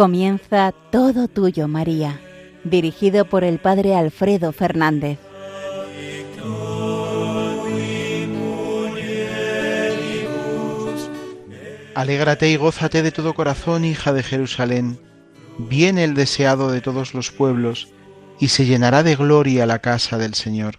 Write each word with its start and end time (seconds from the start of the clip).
Comienza 0.00 0.72
Todo 0.90 1.28
Tuyo, 1.28 1.68
María, 1.68 2.18
dirigido 2.64 3.26
por 3.26 3.44
el 3.44 3.58
Padre 3.58 3.94
Alfredo 3.94 4.50
Fernández. 4.50 5.18
Alégrate 11.94 12.48
y 12.48 12.56
gózate 12.56 13.02
de 13.02 13.12
todo 13.12 13.34
corazón, 13.34 13.84
hija 13.84 14.14
de 14.14 14.22
Jerusalén. 14.22 14.98
Viene 15.58 16.04
el 16.04 16.14
deseado 16.14 16.72
de 16.72 16.80
todos 16.80 17.12
los 17.12 17.30
pueblos, 17.30 17.88
y 18.38 18.48
se 18.48 18.64
llenará 18.64 19.02
de 19.02 19.16
gloria 19.16 19.66
la 19.66 19.80
casa 19.80 20.16
del 20.16 20.32
Señor. 20.32 20.78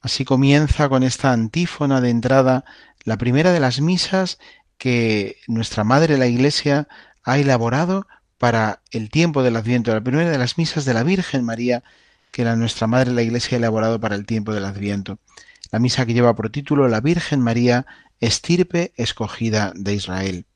Así 0.00 0.24
comienza 0.24 0.88
con 0.88 1.02
esta 1.02 1.32
antífona 1.32 2.00
de 2.00 2.10
entrada 2.10 2.64
la 3.02 3.18
primera 3.18 3.50
de 3.50 3.58
las 3.58 3.80
misas 3.80 4.38
que 4.78 5.38
nuestra 5.48 5.82
Madre 5.82 6.18
la 6.18 6.28
Iglesia 6.28 6.86
ha 7.26 7.38
elaborado 7.38 8.06
para 8.38 8.80
el 8.92 9.10
tiempo 9.10 9.42
del 9.42 9.56
Adviento, 9.56 9.92
la 9.92 10.00
primera 10.00 10.30
de 10.30 10.38
las 10.38 10.56
misas 10.56 10.84
de 10.84 10.94
la 10.94 11.02
Virgen 11.02 11.44
María 11.44 11.82
que 12.30 12.44
la 12.44 12.56
nuestra 12.56 12.86
Madre 12.86 13.12
la 13.12 13.22
Iglesia 13.22 13.56
ha 13.56 13.58
elaborado 13.58 14.00
para 14.00 14.14
el 14.14 14.26
tiempo 14.26 14.54
del 14.54 14.64
Adviento. 14.64 15.18
La 15.72 15.80
misa 15.80 16.06
que 16.06 16.14
lleva 16.14 16.36
por 16.36 16.50
título 16.50 16.86
La 16.88 17.00
Virgen 17.00 17.40
María, 17.40 17.86
estirpe 18.20 18.92
escogida 18.96 19.72
de 19.74 19.94
Israel. 19.94 20.46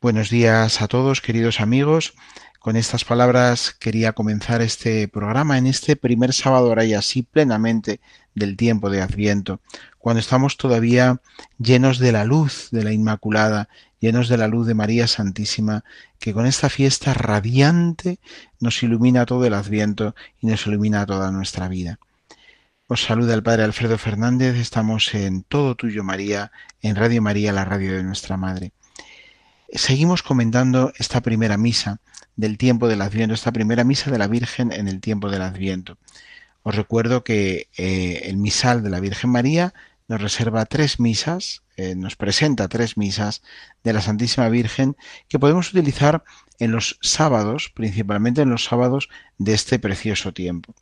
Buenos 0.00 0.30
días 0.30 0.80
a 0.80 0.88
todos, 0.88 1.20
queridos 1.20 1.60
amigos. 1.60 2.14
Con 2.60 2.76
estas 2.76 3.04
palabras 3.04 3.74
quería 3.74 4.12
comenzar 4.12 4.60
este 4.62 5.08
programa 5.08 5.58
en 5.58 5.66
este 5.66 5.96
primer 5.96 6.32
sábado 6.32 6.68
ahora 6.68 6.84
y 6.84 6.94
así 6.94 7.22
plenamente 7.22 8.00
del 8.34 8.56
tiempo 8.56 8.90
de 8.90 9.02
Adviento, 9.02 9.60
cuando 9.98 10.20
estamos 10.20 10.56
todavía 10.56 11.20
llenos 11.58 11.98
de 11.98 12.12
la 12.12 12.24
luz 12.24 12.68
de 12.70 12.84
la 12.84 12.92
Inmaculada, 12.92 13.68
llenos 14.00 14.28
de 14.28 14.38
la 14.38 14.48
luz 14.48 14.66
de 14.66 14.74
María 14.74 15.06
Santísima, 15.06 15.84
que 16.18 16.32
con 16.32 16.46
esta 16.46 16.68
fiesta 16.68 17.14
radiante 17.14 18.18
nos 18.58 18.82
ilumina 18.82 19.26
todo 19.26 19.44
el 19.44 19.54
Adviento 19.54 20.14
y 20.40 20.46
nos 20.46 20.66
ilumina 20.66 21.06
toda 21.06 21.30
nuestra 21.30 21.68
vida. 21.68 21.98
Os 22.88 23.02
saluda 23.04 23.34
el 23.34 23.42
Padre 23.42 23.62
Alfredo 23.62 23.98
Fernández, 23.98 24.56
estamos 24.56 25.14
en 25.14 25.44
Todo 25.44 25.76
Tuyo 25.76 26.02
María, 26.02 26.50
en 26.82 26.96
Radio 26.96 27.22
María, 27.22 27.52
la 27.52 27.64
radio 27.64 27.94
de 27.94 28.02
nuestra 28.02 28.36
Madre. 28.36 28.72
Seguimos 29.72 30.24
comentando 30.24 30.92
esta 30.98 31.20
primera 31.20 31.56
misa 31.56 32.00
del 32.34 32.58
tiempo 32.58 32.88
del 32.88 33.02
Adviento, 33.02 33.34
esta 33.34 33.52
primera 33.52 33.84
misa 33.84 34.10
de 34.10 34.18
la 34.18 34.26
Virgen 34.26 34.72
en 34.72 34.88
el 34.88 35.00
tiempo 35.00 35.30
del 35.30 35.42
Adviento. 35.42 35.98
Os 36.62 36.74
recuerdo 36.74 37.22
que 37.22 37.68
eh, 37.76 38.22
el 38.24 38.36
misal 38.36 38.82
de 38.82 38.90
la 38.90 38.98
Virgen 38.98 39.30
María 39.30 39.72
nos 40.10 40.20
reserva 40.20 40.66
tres 40.66 40.98
misas, 40.98 41.62
eh, 41.76 41.94
nos 41.94 42.16
presenta 42.16 42.66
tres 42.66 42.96
misas 42.96 43.42
de 43.84 43.92
la 43.92 44.00
Santísima 44.00 44.48
Virgen 44.48 44.96
que 45.28 45.38
podemos 45.38 45.70
utilizar 45.72 46.24
en 46.58 46.72
los 46.72 46.98
sábados, 47.00 47.70
principalmente 47.72 48.42
en 48.42 48.50
los 48.50 48.64
sábados 48.64 49.08
de 49.38 49.54
este 49.54 49.78
precioso 49.78 50.32
tiempo. 50.32 50.74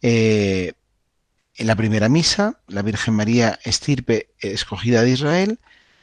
Eh, 0.00 0.74
en 1.56 1.66
la 1.66 1.74
primera 1.74 2.08
misa, 2.08 2.60
la 2.68 2.82
Virgen 2.82 3.14
María 3.14 3.58
estirpe 3.64 4.28
escogida 4.38 5.02
de 5.02 5.10
Israel, 5.10 5.58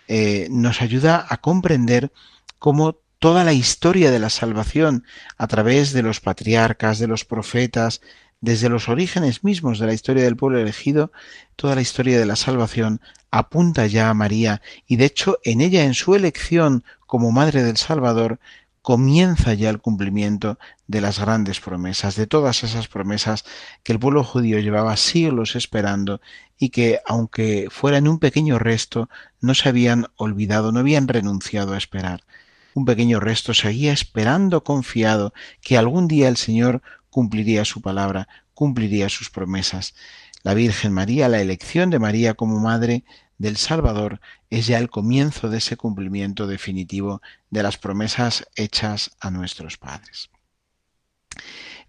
eh, 0.10 0.50
nos 0.52 0.82
ayuda 0.82 1.26
a 1.30 1.38
comprender 1.38 2.12
cómo 2.60 2.98
toda 3.20 3.46
la 3.46 3.54
historia 3.54 4.12
de 4.12 4.20
la 4.20 4.30
salvación 4.30 5.06
a 5.38 5.48
través 5.48 5.94
de 5.94 6.02
los 6.02 6.20
patriarcas, 6.20 7.00
de 7.00 7.08
los 7.08 7.24
profetas, 7.24 8.02
desde 8.44 8.68
los 8.68 8.90
orígenes 8.90 9.46
mismos 9.46 9.80
de 9.80 9.88
la 9.88 9.94
historia 9.94 10.26
del 10.26 10.36
pueblo 10.36 10.60
elegido, 10.60 11.14
toda 11.56 11.76
la 11.76 11.82
historia 11.82 12.20
de 12.20 12.26
la 12.26 12.36
salvación 12.36 13.00
apunta 13.32 13.88
ya 13.88 14.10
a 14.10 14.14
María 14.14 14.62
y 14.86 14.98
de 14.98 15.06
hecho 15.06 15.40
en 15.46 15.62
ella, 15.62 15.86
en 15.86 15.94
su 15.94 16.14
elección 16.14 16.84
como 17.06 17.32
Madre 17.32 17.64
del 17.64 17.78
Salvador, 17.78 18.42
comienza 18.82 19.54
ya 19.54 19.70
el 19.70 19.80
cumplimiento 19.80 20.60
de 20.88 21.00
las 21.00 21.20
grandes 21.20 21.62
promesas, 21.62 22.18
de 22.18 22.28
todas 22.28 22.66
esas 22.66 22.90
promesas 22.90 23.46
que 23.82 23.94
el 23.94 24.00
pueblo 24.00 24.26
judío 24.26 24.60
llevaba 24.60 24.98
siglos 24.98 25.56
esperando 25.56 26.20
y 26.60 26.68
que, 26.68 27.00
aunque 27.06 27.68
fuera 27.72 27.98
en 27.98 28.10
un 28.10 28.20
pequeño 28.20 28.60
resto, 28.60 29.10
no 29.40 29.56
se 29.56 29.70
habían 29.70 30.08
olvidado, 30.18 30.74
no 30.74 30.82
habían 30.82 31.08
renunciado 31.08 31.76
a 31.76 31.78
esperar. 31.78 32.26
Un 32.74 32.84
pequeño 32.84 33.22
resto 33.22 33.54
seguía 33.54 33.94
esperando 33.94 34.66
confiado 34.66 35.34
que 35.62 35.78
algún 35.78 36.10
día 36.10 36.28
el 36.28 36.36
Señor 36.36 36.82
cumpliría 37.14 37.64
su 37.64 37.82
palabra, 37.82 38.28
cumpliría 38.56 39.08
sus 39.08 39.30
promesas. 39.30 39.94
La 40.42 40.56
Virgen 40.56 40.92
María, 40.92 41.30
la 41.30 41.42
elección 41.42 41.92
de 41.92 42.00
María 42.00 42.34
como 42.34 42.60
Madre, 42.60 43.06
del 43.38 43.56
Salvador 43.56 44.20
es 44.50 44.66
ya 44.66 44.80
el 44.80 44.90
comienzo 44.90 45.50
de 45.50 45.60
ese 45.60 45.78
cumplimiento 45.78 46.48
definitivo 46.48 47.22
de 47.52 47.62
las 47.62 47.78
promesas 47.78 48.48
hechas 48.56 49.12
a 49.20 49.30
nuestros 49.30 49.78
padres. 49.78 50.32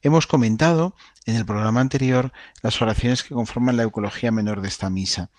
Hemos 0.02 0.26
comentado 0.26 0.94
en 1.24 1.36
el 1.36 1.46
programa 1.46 1.80
anterior 1.80 2.32
las 2.60 2.82
oraciones 2.82 3.24
que 3.24 3.34
conforman 3.34 3.78
la 3.78 3.84
Eucología 3.84 4.30
menor 4.30 4.60
de 4.60 4.68
esta 4.68 4.90
misa. 4.90 5.30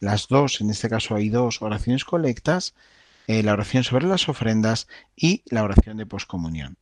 Las 0.00 0.26
dos, 0.26 0.60
en 0.60 0.70
este 0.70 0.88
caso 0.88 1.14
hay 1.14 1.28
dos 1.28 1.62
oraciones 1.62 2.04
colectas, 2.04 2.74
eh, 3.28 3.44
la 3.44 3.52
oración 3.52 3.84
sobre 3.84 4.06
las 4.06 4.28
ofrendas 4.28 4.88
y 5.14 5.42
la 5.46 5.62
oración 5.62 5.96
de 5.96 6.06
poscomunión. 6.06 6.76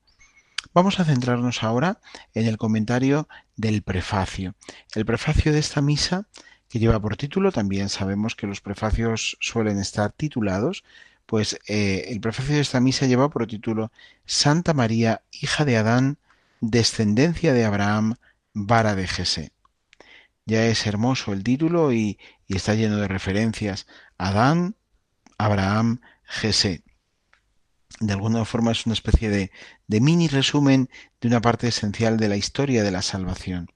Vamos 0.74 1.00
a 1.00 1.04
centrarnos 1.04 1.62
ahora 1.62 2.00
en 2.34 2.46
el 2.46 2.58
comentario 2.58 3.28
del 3.56 3.82
prefacio. 3.82 4.54
El 4.94 5.06
prefacio 5.06 5.52
de 5.52 5.58
esta 5.58 5.80
misa 5.80 6.26
que 6.68 6.78
lleva 6.78 7.00
por 7.00 7.16
título, 7.16 7.52
también 7.52 7.88
sabemos 7.88 8.34
que 8.34 8.46
los 8.46 8.60
prefacios 8.60 9.36
suelen 9.40 9.78
estar 9.78 10.12
titulados, 10.12 10.84
pues 11.26 11.58
eh, 11.66 12.06
el 12.08 12.20
prefacio 12.20 12.54
de 12.54 12.60
esta 12.60 12.80
misa 12.80 13.06
lleva 13.06 13.30
por 13.30 13.46
título 13.46 13.92
Santa 14.24 14.74
María, 14.74 15.22
hija 15.30 15.64
de 15.64 15.76
Adán, 15.76 16.18
descendencia 16.60 17.52
de 17.52 17.64
Abraham, 17.64 18.16
vara 18.52 18.94
de 18.94 19.06
Jesé. 19.06 19.52
Ya 20.46 20.64
es 20.66 20.86
hermoso 20.86 21.32
el 21.32 21.42
título 21.42 21.92
y, 21.92 22.18
está 22.48 22.74
lleno 22.74 22.98
de 22.98 23.08
referencias. 23.08 23.86
Adán, 24.16 24.76
Abraham, 25.38 26.00
Jesé. 26.24 26.82
De 28.00 28.12
alguna 28.12 28.44
forma 28.44 28.72
es 28.72 28.86
una 28.86 28.92
especie 28.92 29.30
de, 29.30 29.50
de 29.86 30.00
mini 30.00 30.28
resumen 30.28 30.90
de 31.20 31.28
una 31.28 31.40
parte 31.40 31.68
esencial 31.68 32.16
de 32.16 32.28
la 32.28 32.36
historia 32.36 32.82
de 32.82 32.90
la 32.90 33.02
salvación. 33.02 33.70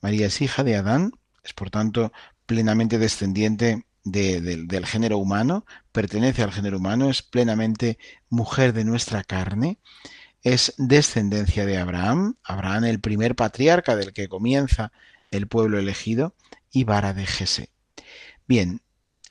María 0.00 0.26
es 0.26 0.40
hija 0.42 0.64
de 0.64 0.76
Adán, 0.76 1.12
es 1.44 1.52
por 1.52 1.70
tanto 1.70 2.12
plenamente 2.46 2.98
descendiente 2.98 3.86
del 4.04 4.86
género 4.86 5.18
humano, 5.18 5.64
pertenece 5.92 6.42
al 6.42 6.52
género 6.52 6.78
humano, 6.78 7.08
es 7.08 7.22
plenamente 7.22 7.98
mujer 8.28 8.72
de 8.72 8.84
nuestra 8.84 9.22
carne, 9.22 9.78
es 10.42 10.74
descendencia 10.76 11.66
de 11.66 11.78
Abraham, 11.78 12.34
Abraham 12.42 12.84
el 12.84 13.00
primer 13.00 13.36
patriarca 13.36 13.94
del 13.94 14.12
que 14.12 14.28
comienza 14.28 14.92
el 15.30 15.46
pueblo 15.46 15.78
elegido, 15.78 16.34
y 16.72 16.84
vara 16.84 17.12
de 17.12 17.26
Jesse. 17.26 17.68
Bien, 18.48 18.80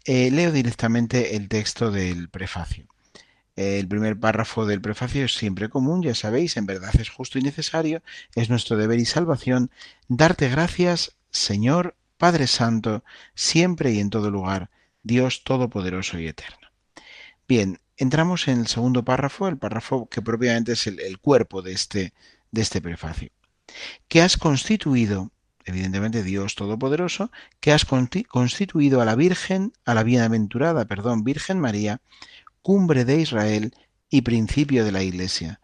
eh, 0.06 0.32
leo 0.32 0.52
directamente 0.52 1.36
el 1.36 1.50
texto 1.50 1.92
del 1.92 2.30
prefacio. 2.30 2.88
El 3.56 3.88
primer 3.88 4.20
párrafo 4.20 4.66
del 4.66 4.82
prefacio 4.82 5.26
es 5.26 5.34
siempre 5.34 5.70
común, 5.70 6.02
ya 6.02 6.16
sabéis, 6.16 6.56
en 6.58 6.66
verdad 6.66 6.94
es 7.00 7.10
justo 7.10 7.38
y 7.38 7.42
necesario, 7.42 8.02
es 8.36 8.50
nuestro 8.50 8.78
deber 8.78 9.00
y 9.00 9.06
salvación, 9.06 9.72
darte 10.08 10.50
gracias, 10.50 11.18
Señor 11.32 11.96
Padre 12.18 12.48
Santo, 12.48 13.04
siempre 13.34 13.92
y 13.92 14.00
en 14.00 14.10
todo 14.10 14.30
lugar, 14.30 14.70
Dios 15.04 15.44
Todopoderoso 15.44 16.20
y 16.20 16.28
Eterno. 16.28 16.70
Bien, 17.48 17.80
entramos 17.98 18.48
en 18.48 18.60
el 18.60 18.68
segundo 18.68 19.04
párrafo, 19.04 19.48
el 19.48 19.58
párrafo 19.58 20.08
que 20.08 20.22
propiamente 20.22 20.74
es 20.74 20.88
el, 20.88 21.20
cuerpo 21.20 21.62
de 21.62 21.74
este, 21.74 22.14
de 22.52 22.62
este 22.62 22.82
prefacio. 22.82 23.32
Que 24.08 24.22
has 24.22 24.38
constituido, 24.38 25.32
evidentemente 25.66 26.24
Dios 26.24 26.56
Todopoderoso, 26.56 27.32
que 27.60 27.72
has 27.72 27.86
constituido 27.86 29.02
a 29.02 29.06
la 29.06 29.16
Virgen, 29.16 29.74
a 29.86 29.94
la 29.94 30.04
bienaventurada, 30.04 30.86
perdón, 30.86 31.24
Virgen 31.24 31.60
María, 31.60 32.02
cumbre 32.62 33.06
de 33.06 33.20
Israel 33.20 33.74
y 34.10 34.22
principio 34.22 34.86
de 34.86 34.92
la 34.92 35.04
Iglesia, 35.04 35.60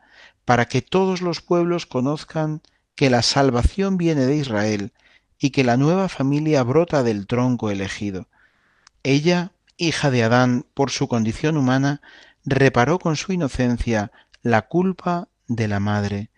para 0.46 0.66
que 0.66 0.82
todos 0.82 1.22
los 1.22 1.42
pueblos 1.42 1.86
conozcan 1.86 2.62
que 2.96 3.10
la 3.10 3.22
salvación 3.22 3.98
viene 3.98 4.26
de 4.26 4.38
Israel 4.38 4.94
y 5.40 5.52
que 5.52 5.64
la 5.64 5.78
nueva 5.78 6.10
familia 6.10 6.64
brota 6.64 7.04
del 7.04 7.28
tronco 7.28 7.70
elegido. 7.70 8.28
Ella, 9.04 9.52
hija 9.78 10.10
de 10.10 10.24
Adán 10.24 10.66
por 10.74 10.90
su 10.90 11.08
condición 11.08 11.58
humana, 11.58 12.02
reparó 12.44 12.98
con 12.98 13.16
su 13.16 13.34
inocencia 13.34 14.12
la 14.42 14.64
culpa 14.64 15.28
de 15.48 15.68
la 15.68 15.80
madre. 15.80 16.30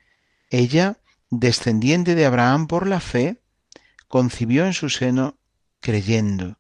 Ella, 0.50 0.98
descendiente 1.30 2.16
de 2.16 2.26
Abraham 2.26 2.68
por 2.68 2.88
la 2.88 3.00
fe, 3.00 3.40
concibió 4.08 4.66
en 4.66 4.74
su 4.74 4.90
seno 4.90 5.38
creyendo. 5.80 6.58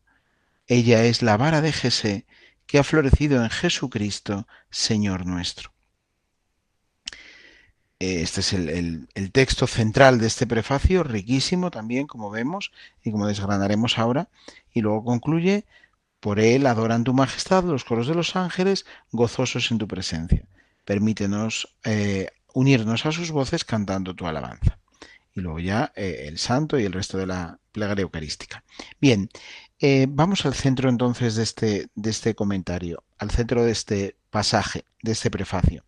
Ella 0.67 1.03
es 1.03 1.21
la 1.23 1.35
vara 1.35 1.61
de 1.61 1.73
Jesé 1.73 2.25
que 2.69 2.77
ha 2.77 2.83
florecido 2.83 3.43
en 3.43 3.49
Jesucristo, 3.49 4.47
Señor 4.69 5.25
nuestro. 5.25 5.73
Este 7.97 8.41
es 8.41 8.53
el, 8.53 9.07
texto 9.31 9.65
central 9.65 10.19
de 10.19 10.27
este 10.27 10.45
prefacio, 10.45 11.01
riquísimo 11.01 11.71
también, 11.71 12.05
como 12.05 12.29
vemos 12.29 12.71
y 13.03 13.11
como 13.11 13.25
desgranaremos 13.25 13.97
ahora, 13.97 14.29
y 14.71 14.81
luego 14.81 15.03
concluye, 15.03 15.65
por 16.19 16.39
él 16.39 16.67
adoran 16.67 17.03
tu 17.03 17.15
majestad 17.15 17.63
los 17.63 17.85
coros 17.85 18.07
de 18.07 18.13
los 18.13 18.35
ángeles, 18.35 18.85
gozosos 19.11 19.71
en 19.71 19.79
tu 19.79 19.87
presencia. 19.87 20.45
permítenos 20.85 21.75
eh, 21.83 22.27
unirnos 22.53 23.07
a 23.07 23.11
sus 23.11 23.31
voces 23.31 23.65
cantando 23.65 24.15
tu 24.15 24.27
alabanza. 24.27 24.77
Y 25.33 25.41
luego 25.41 25.59
ya 25.59 25.91
eh, 25.95 26.25
el 26.27 26.37
santo 26.37 26.79
y 26.79 26.85
el 26.85 26.93
resto 26.93 27.17
de 27.17 27.25
la 27.25 27.59
plegaria 27.71 28.03
eucarística. 28.03 28.63
Bien, 29.01 29.29
eh, 29.79 30.07
vamos 30.09 30.45
al 30.45 30.53
centro 30.53 30.89
entonces 30.89 31.35
de 31.35 31.43
este, 31.43 31.87
de 31.95 32.09
este 32.09 32.35
comentario, 32.35 33.03
al 33.17 33.31
centro 33.31 33.63
de 33.63 33.71
este 33.71 34.17
pasaje, 34.29 34.85
de 35.01 35.11
este 35.13 35.31
prefacio. 35.31 35.83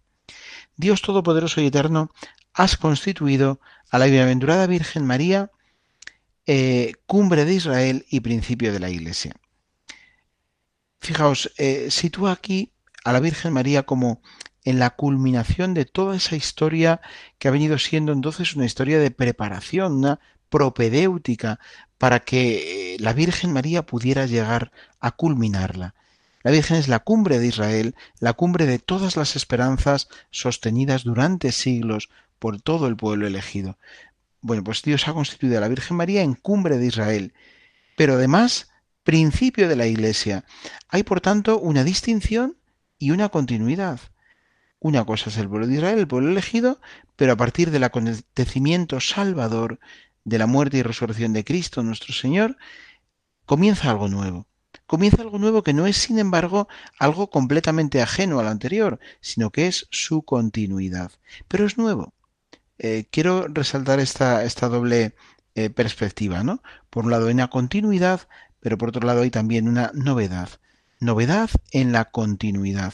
Dios 0.76 1.02
Todopoderoso 1.02 1.62
y 1.62 1.68
Eterno, 1.68 2.12
has 2.54 2.78
constituido 2.78 3.60
a 3.90 4.00
la 4.00 4.06
bienaventurada 4.06 4.68
Virgen 4.68 5.06
María 5.06 5.52
cumbre 7.06 7.46
de 7.46 7.54
Israel 7.54 8.06
y 8.10 8.20
principio 8.20 8.74
de 8.74 8.80
la 8.80 8.90
Iglesia. 8.90 9.34
Fijaos, 11.00 11.50
sitúa 11.88 12.34
aquí 12.34 12.74
a 13.06 13.14
la 13.14 13.22
Virgen 13.22 13.54
María 13.54 13.84
como 13.84 14.22
en 14.64 14.80
la 14.80 14.92
culminación 14.92 15.74
de 15.74 15.86
toda 15.86 16.16
esa 16.16 16.36
historia 16.36 17.02
que 17.40 17.48
ha 17.48 17.52
venido 17.52 17.78
siendo 17.80 18.12
entonces 18.12 18.56
una 18.56 18.66
historia 18.66 19.00
de 19.00 19.12
preparación, 19.12 19.94
una 19.94 20.20
propedéutica, 20.52 21.60
para 21.98 22.20
que 22.20 22.94
eh, 22.94 22.98
la 23.00 23.14
Virgen 23.14 23.52
María 23.52 23.84
pudiera 23.84 24.28
llegar 24.28 24.72
a 25.00 25.12
culminarla. 25.12 25.96
La 26.44 26.52
Virgen 26.52 26.78
es 26.78 26.88
la 26.88 27.00
cumbre 27.00 27.40
de 27.40 27.48
Israel, 27.48 27.96
la 28.20 28.34
cumbre 28.34 28.68
de 28.68 28.78
todas 28.78 29.16
las 29.16 29.36
esperanzas 29.36 30.10
sostenidas 30.30 31.04
durante 31.04 31.52
siglos 31.52 32.10
por 32.38 32.62
todo 32.62 32.88
el 32.88 32.96
pueblo 32.96 33.26
elegido. 33.28 33.78
Bueno, 34.42 34.64
pues 34.64 34.82
Dios 34.82 35.08
ha 35.08 35.14
constituido 35.14 35.58
a 35.58 35.62
la 35.62 35.68
Virgen 35.68 35.98
María 35.98 36.22
en 36.22 36.34
cumbre 36.34 36.78
de 36.78 36.88
Israel, 36.88 37.34
pero 37.96 38.16
además 38.16 38.70
principio 39.04 39.70
de 39.70 39.76
la 39.76 39.88
Iglesia. 39.88 40.44
Hay, 40.90 41.04
por 41.04 41.22
tanto, 41.22 41.60
una 41.60 41.84
distinción 41.84 42.58
y 42.98 43.12
una 43.12 43.30
continuidad. 43.30 44.00
Una 44.80 45.06
cosa 45.06 45.30
es 45.30 45.38
el 45.38 45.48
pueblo 45.48 45.68
de 45.68 45.76
Israel, 45.76 46.00
el 46.00 46.08
pueblo 46.08 46.32
elegido, 46.32 46.82
pero 47.16 47.34
a 47.34 47.38
partir 47.38 47.70
del 47.70 47.84
acontecimiento 47.84 49.00
salvador 49.00 49.80
de 50.24 50.38
la 50.38 50.48
muerte 50.48 50.78
y 50.78 50.84
resurrección 50.84 51.34
de 51.34 51.44
Cristo 51.44 51.84
nuestro 51.84 52.14
Señor, 52.14 52.58
comienza 53.46 53.90
algo 53.90 54.08
nuevo. 54.08 54.48
Comienza 54.86 55.22
algo 55.22 55.40
nuevo 55.40 55.64
que 55.64 55.74
no 55.74 55.88
es, 55.88 55.98
sin 55.98 56.20
embargo, 56.20 56.68
algo 57.00 57.30
completamente 57.30 58.02
ajeno 58.02 58.40
al 58.40 58.48
anterior, 58.48 59.00
sino 59.22 59.50
que 59.50 59.68
es 59.68 59.88
su 59.92 60.24
continuidad. 60.24 61.12
Pero 61.48 61.66
es 61.66 61.78
nuevo. 61.78 62.14
Eh, 62.78 63.06
quiero 63.12 63.48
resaltar 63.48 64.00
esta, 64.00 64.44
esta 64.44 64.68
doble 64.68 65.16
eh, 65.56 65.70
perspectiva, 65.70 66.44
¿no? 66.44 66.62
Por 66.90 67.06
un 67.06 67.12
lado, 67.12 67.28
hay 67.28 67.34
una 67.34 67.50
continuidad, 67.50 68.28
pero 68.60 68.78
por 68.78 68.90
otro 68.90 69.06
lado 69.06 69.22
hay 69.22 69.30
también 69.30 69.68
una 69.68 69.92
novedad. 69.94 70.50
Novedad 71.00 71.50
en 71.72 71.92
la 71.92 72.06
continuidad 72.06 72.94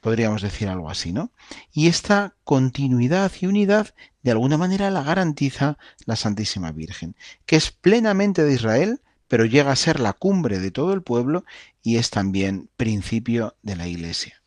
podríamos 0.00 0.42
decir 0.42 0.68
algo 0.68 0.90
así, 0.90 1.12
¿no? 1.12 1.32
Y 1.72 1.88
esta 1.88 2.34
continuidad 2.44 3.30
y 3.40 3.46
unidad 3.46 3.94
de 4.22 4.30
alguna 4.30 4.58
manera 4.58 4.90
la 4.90 5.02
garantiza 5.02 5.78
la 6.04 6.16
Santísima 6.16 6.72
Virgen, 6.72 7.16
que 7.46 7.56
es 7.56 7.70
plenamente 7.70 8.44
de 8.44 8.52
Israel, 8.52 9.00
pero 9.28 9.44
llega 9.44 9.72
a 9.72 9.76
ser 9.76 10.00
la 10.00 10.12
cumbre 10.12 10.58
de 10.58 10.70
todo 10.70 10.92
el 10.92 11.02
pueblo 11.02 11.44
y 11.82 11.96
es 11.96 12.10
también 12.10 12.68
principio 12.76 13.56
de 13.62 13.76
la 13.76 13.86
Iglesia. 13.86 14.42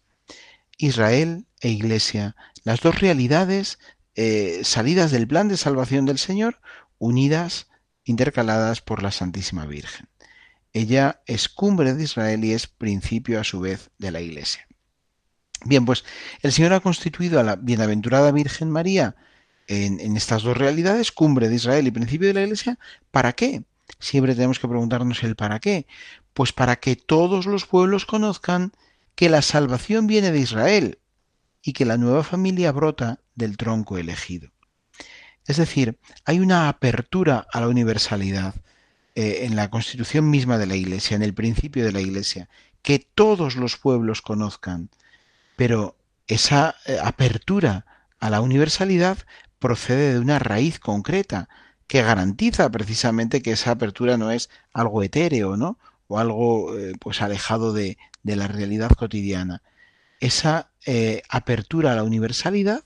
Israel 0.78 1.46
e 1.62 1.70
Iglesia, 1.70 2.36
las 2.64 2.82
dos 2.82 3.00
realidades 3.00 3.80
eh, 4.16 4.62
salidas 4.64 5.12
del 5.12 5.28
plan 5.28 5.48
de 5.48 5.58
salvación 5.58 6.06
del 6.06 6.18
Señor, 6.18 6.60
unidas, 6.98 7.68
intercaladas 8.04 8.82
por 8.82 9.02
la 9.02 9.12
Santísima 9.12 9.66
Virgen. 9.66 10.10
Ella 10.74 11.22
es 11.26 11.50
cumbre 11.50 11.94
de 11.94 12.04
Israel 12.04 12.44
y 12.44 12.54
es 12.54 12.68
principio 12.68 13.40
a 13.40 13.44
su 13.44 13.60
vez 13.60 13.92
de 14.00 14.12
la 14.12 14.22
Iglesia. 14.22 14.68
Bien, 15.66 15.86
pues 15.86 16.04
el 16.42 16.52
Señor 16.52 16.74
ha 16.74 16.82
constituido 16.82 17.40
a 17.40 17.44
la 17.44 17.56
bienaventurada 17.56 18.32
Virgen 18.32 18.70
María 18.70 19.16
en, 19.68 20.18
estas 20.18 20.44
dos 20.44 20.58
realidades, 20.58 21.12
cumbre 21.12 21.50
de 21.50 21.56
Israel 21.56 21.88
y 21.88 21.92
principio 21.92 22.28
de 22.28 22.34
la 22.34 22.42
Iglesia, 22.44 22.80
¿para 23.12 23.34
qué? 23.34 23.64
Siempre 24.00 24.36
tenemos 24.36 24.60
que 24.60 24.68
preguntarnos 24.68 25.24
el 25.24 25.36
para 25.36 25.60
qué. 25.60 25.88
Pues 26.34 26.52
para 26.52 26.78
que 26.78 26.96
todos 26.96 27.46
los 27.46 27.66
pueblos 27.66 28.06
conozcan 28.06 28.72
que 29.16 29.30
la 29.30 29.42
salvación 29.42 30.08
viene 30.08 30.32
de 30.32 30.40
Israel 30.40 31.00
y 31.62 31.74
que 31.74 31.86
la 31.86 31.98
nueva 31.98 32.24
familia 32.24 32.72
brota 32.72 33.20
del 33.36 33.58
tronco 33.58 33.98
elegido. 33.98 34.50
Es 35.46 35.58
decir, 35.58 35.98
hay 36.26 36.40
una 36.40 36.70
apertura 36.70 37.46
a 37.52 37.62
la 37.62 37.68
universalidad 37.68 38.56
eh, 39.16 39.40
en 39.42 39.56
la 39.56 39.70
constitución 39.70 40.30
misma 40.30 40.58
de 40.58 40.66
la 40.66 40.76
Iglesia, 40.76 41.16
en 41.16 41.22
el 41.24 41.34
principio 41.34 41.86
de 41.86 41.92
la 41.92 42.02
Iglesia, 42.02 42.50
que 42.82 43.00
todos 43.00 43.56
los 43.56 43.78
pueblos 43.78 44.22
conozcan 44.22 44.90
pero 45.56 45.96
esa 46.28 46.76
eh, 46.86 46.98
apertura 47.02 47.86
a 48.20 48.30
la 48.30 48.42
universalidad 48.42 49.18
procede 49.64 50.12
de 50.12 50.20
una 50.20 50.40
raíz 50.40 50.78
concreta 50.78 51.48
que 51.88 52.04
garantiza 52.04 52.70
precisamente 52.70 53.42
que 53.42 53.54
esa 53.54 53.72
apertura 53.72 54.18
no 54.18 54.30
es 54.30 54.50
algo 54.74 55.02
etéreo, 55.04 55.56
¿no? 55.56 55.80
O 56.08 56.20
algo 56.20 56.78
eh, 56.78 56.92
pues 57.00 57.22
alejado 57.22 57.72
de, 57.72 57.98
la 58.24 58.50
realidad 58.50 58.92
cotidiana. 58.92 59.62
Esa 60.20 60.70
eh, 60.86 61.22
apertura 61.30 61.94
a 61.94 61.96
la 61.96 62.04
universalidad, 62.04 62.84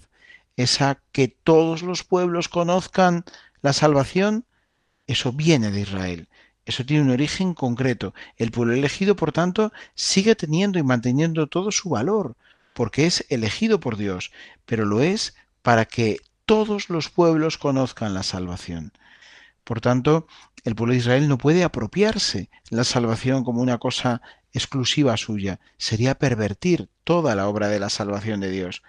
esa 0.55 1.01
que 1.11 1.27
todos 1.27 1.81
los 1.81 2.03
pueblos 2.03 2.47
conozcan 2.47 3.25
la 3.63 3.73
salvación, 3.73 4.45
eso 5.07 5.31
viene 5.31 5.71
de 5.71 5.81
Israel. 5.81 6.27
Eso 6.63 6.85
tiene 6.85 7.01
un 7.01 7.09
origen 7.09 7.55
concreto. 7.55 8.13
El 8.35 8.51
pueblo 8.51 8.75
elegido, 8.75 9.15
por 9.15 9.31
tanto, 9.31 9.73
sigue 9.95 10.35
teniendo 10.35 10.77
y 10.77 10.83
manteniendo 10.83 11.47
todo 11.47 11.71
su 11.71 11.89
valor, 11.89 12.35
porque 12.75 13.07
es 13.07 13.25
elegido 13.29 13.79
por 13.79 13.97
Dios, 13.97 14.31
pero 14.67 14.85
lo 14.85 15.01
es 15.01 15.33
para 15.63 15.85
que 15.85 16.19
todos 16.47 16.89
los 16.89 17.09
pueblos 17.09 17.57
conozcan 17.59 18.15
la 18.15 18.23
salvación. 18.23 18.93
Por 19.65 19.81
tanto, 19.81 20.27
el 20.63 20.75
pueblo 20.75 20.93
de 20.93 20.99
Israel 20.99 21.27
no 21.27 21.37
puede 21.37 21.65
apropiarse 21.65 22.49
la 22.69 22.85
salvación 22.85 23.43
como 23.43 23.61
una 23.61 23.77
cosa 23.77 24.21
exclusiva 24.53 25.17
suya, 25.17 25.59
sería 25.77 26.17
pervertir 26.17 26.89
toda 27.03 27.35
la 27.35 27.47
obra 27.47 27.67
de 27.67 27.79
la 27.79 27.89
salvación 27.89 28.39
de 28.39 28.49
Dios. 28.49 28.81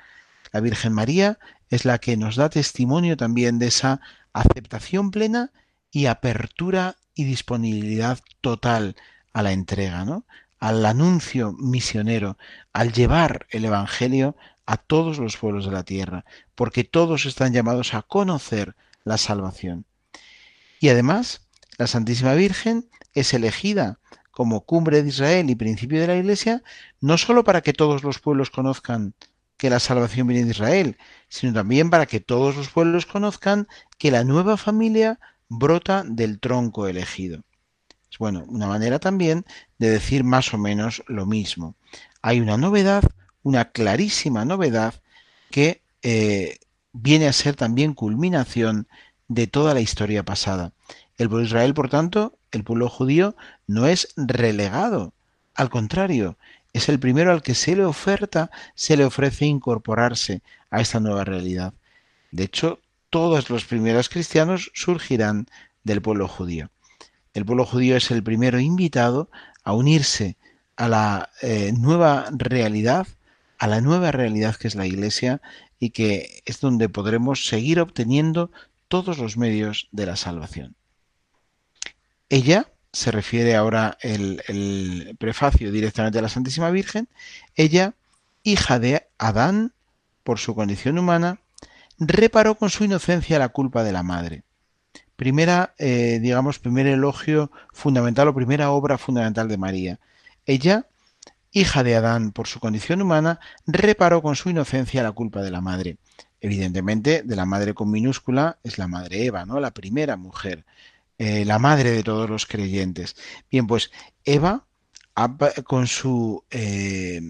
La 0.53 0.61
Virgen 0.61 0.93
María 0.93 1.39
es 1.69 1.85
la 1.85 1.99
que 1.99 2.17
nos 2.17 2.37
da 2.37 2.49
testimonio 2.49 3.17
también 3.17 3.59
de 3.59 3.67
esa 3.67 4.01
aceptación 4.33 5.11
plena 5.11 5.51
y 5.91 6.07
apertura 6.07 6.97
y 7.15 7.25
disponibilidad 7.25 8.21
total 8.41 8.95
a 9.33 9.43
la 9.43 9.51
entrega, 9.51 10.05
¿no? 10.05 10.25
al 10.61 10.87
anuncio 10.87 11.53
misionero, 11.53 12.39
al 12.73 12.93
llevar 12.93 13.47
el 13.51 13.65
Evangelio 13.65 14.37
a 14.69 14.77
todos 14.77 15.17
los 15.17 15.39
pueblos 15.39 15.65
de 15.65 15.73
la 15.73 15.83
tierra, 15.83 16.27
porque 16.55 16.85
todos 16.85 17.25
están 17.25 17.55
llamados 17.55 17.95
a 17.95 18.03
conocer 18.03 18.77
la 19.03 19.17
salvación. 19.17 19.87
Y 20.79 20.91
además, 20.91 21.49
la 21.79 21.87
Santísima 21.87 22.35
Virgen 22.35 22.91
es 23.15 23.33
elegida 23.33 23.99
como 24.31 24.67
cumbre 24.67 25.03
de 25.03 25.09
Israel 25.09 25.49
y 25.49 25.55
principio 25.55 25.99
de 25.99 26.07
la 26.07 26.17
Iglesia, 26.17 26.63
no 27.01 27.17
sólo 27.17 27.45
para 27.45 27.63
que 27.63 27.73
todos 27.73 28.05
los 28.05 28.19
pueblos 28.19 28.51
conozcan 28.51 29.15
que 29.57 29.71
la 29.71 29.81
salvación 29.81 30.27
viene 30.27 30.45
de 30.45 30.51
Israel, 30.51 30.99
sino 31.31 31.55
también 31.55 31.89
para 31.89 32.05
que 32.05 32.21
todos 32.21 32.55
los 32.55 32.69
pueblos 32.69 33.07
conozcan 33.07 33.69
que 33.97 34.11
la 34.11 34.23
nueva 34.23 34.59
familia 34.59 35.19
brota 35.49 36.05
del 36.07 36.41
tronco 36.41 36.87
elegido. 36.87 37.41
Es 38.13 38.19
bueno, 38.19 38.45
una 38.47 38.67
manera 38.67 38.99
también 38.99 39.47
de 39.79 39.89
decir 39.89 40.25
más 40.25 40.53
o 40.53 40.59
menos 40.59 41.03
lo 41.07 41.25
mismo. 41.25 41.75
Hay 42.21 42.41
una 42.41 42.59
novedad, 42.59 43.03
una 43.43 43.71
clarísima 43.71 44.45
novedad 44.45 44.95
que 45.51 45.83
eh, 46.03 46.59
viene 46.93 47.29
a 47.29 47.33
ser 47.33 47.57
también 47.57 47.95
culminación 47.95 48.89
de 49.29 49.47
toda 49.47 49.75
la 49.75 49.81
historia 49.81 50.25
pasada. 50.25 50.73
El 51.17 51.29
pueblo 51.29 51.47
Israel, 51.47 51.75
por 51.75 51.91
tanto, 51.91 52.39
el 52.53 52.65
pueblo 52.65 52.89
judío, 52.89 53.37
no 53.67 53.87
es 53.87 54.09
relegado. 54.17 55.13
Al 55.55 55.71
contrario, 55.71 56.37
es 56.73 56.89
el 56.89 56.99
primero 56.99 57.33
al 57.33 57.43
que 57.43 57.55
se 57.55 57.77
le 57.77 57.85
oferta, 57.85 58.51
se 58.75 58.97
le 58.97 59.05
ofrece 59.05 59.47
incorporarse 59.47 60.43
a 60.71 60.81
esta 60.81 61.01
nueva 61.01 61.25
realidad. 61.25 61.75
De 62.31 62.45
hecho, 62.45 62.81
todos 63.11 63.51
los 63.51 63.65
primeros 63.65 64.09
cristianos 64.09 64.71
surgirán 64.75 65.47
del 65.83 66.03
pueblo 66.03 66.29
judío. 66.29 66.71
El 67.35 67.45
pueblo 67.45 67.65
judío 67.65 67.97
es 67.97 68.11
el 68.11 68.23
primero 68.23 68.61
invitado 68.61 69.31
a 69.65 69.73
unirse 69.73 70.37
a 70.77 70.89
la 70.89 71.31
eh, 71.43 71.73
nueva 71.77 72.27
realidad, 72.31 73.07
a 73.59 73.67
la 73.67 73.81
nueva 73.81 74.13
realidad 74.13 74.57
que 74.57 74.69
es 74.69 74.75
la 74.75 74.87
Iglesia 74.87 75.41
y 75.79 75.91
que 75.91 76.43
es 76.45 76.61
donde 76.61 76.89
podremos 76.89 77.47
seguir 77.47 77.81
obteniendo 77.81 78.51
todos 78.89 79.19
los 79.19 79.37
medios 79.37 79.89
de 79.93 80.07
la 80.07 80.17
salvación. 80.17 80.77
Ella, 82.29 82.71
se 82.93 83.11
refiere 83.11 83.55
ahora 83.55 83.99
el, 84.01 84.43
el 84.49 85.17
prefacio 85.19 85.71
directamente 85.71 86.19
a 86.19 86.23
la 86.23 86.29
Santísima 86.29 86.71
Virgen, 86.71 87.09
ella, 87.55 87.95
hija 88.43 88.79
de 88.79 89.09
Adán, 89.19 89.73
por 90.23 90.39
su 90.39 90.55
condición 90.55 90.99
humana, 90.99 91.41
reparó 91.99 92.57
con 92.57 92.71
su 92.71 92.85
inocencia 92.85 93.39
la 93.39 93.51
culpa 93.51 93.83
de 93.83 93.93
la 93.93 94.03
madre 94.03 94.45
primera, 95.19 95.75
eh, 95.79 96.21
digamos, 96.23 96.61
primer 96.61 96.87
elogio 96.87 97.51
fundamental 97.73 98.29
o 98.29 98.35
primera 98.35 98.71
obra 98.71 98.99
fundamental 98.99 99.49
de 99.49 99.59
María. 99.59 99.99
Ella 100.47 100.87
hija 101.53 101.83
de 101.83 101.97
Adán 101.97 102.33
por 102.33 102.47
su 102.47 102.61
condición 102.61 103.03
humana, 103.03 103.41
reparó 103.67 104.23
con 104.23 104.37
su 104.37 104.51
inocencia 104.51 105.03
la 105.03 105.13
culpa 105.13 105.43
de 105.43 105.51
la 105.51 105.61
madre. 105.61 105.97
Evidentemente, 106.41 107.23
de 107.23 107.37
la 107.37 107.47
madre 107.47 107.75
con 107.75 107.91
minúscula 107.91 108.59
es 108.63 108.79
la 108.79 108.87
madre 108.87 109.25
Eva, 109.25 109.45
¿no? 109.45 109.59
La 109.59 109.73
primera 109.73 110.17
mujer, 110.17 110.65
eh, 111.19 111.45
la 111.45 111.59
madre 111.59 111.91
de 111.91 112.03
todos 112.03 112.31
los 112.31 112.47
creyentes. 112.47 113.17
Bien, 113.51 113.67
pues 113.67 113.91
Eva, 114.25 114.67
con 115.65 115.87
su, 115.89 116.45
eh, 116.51 117.21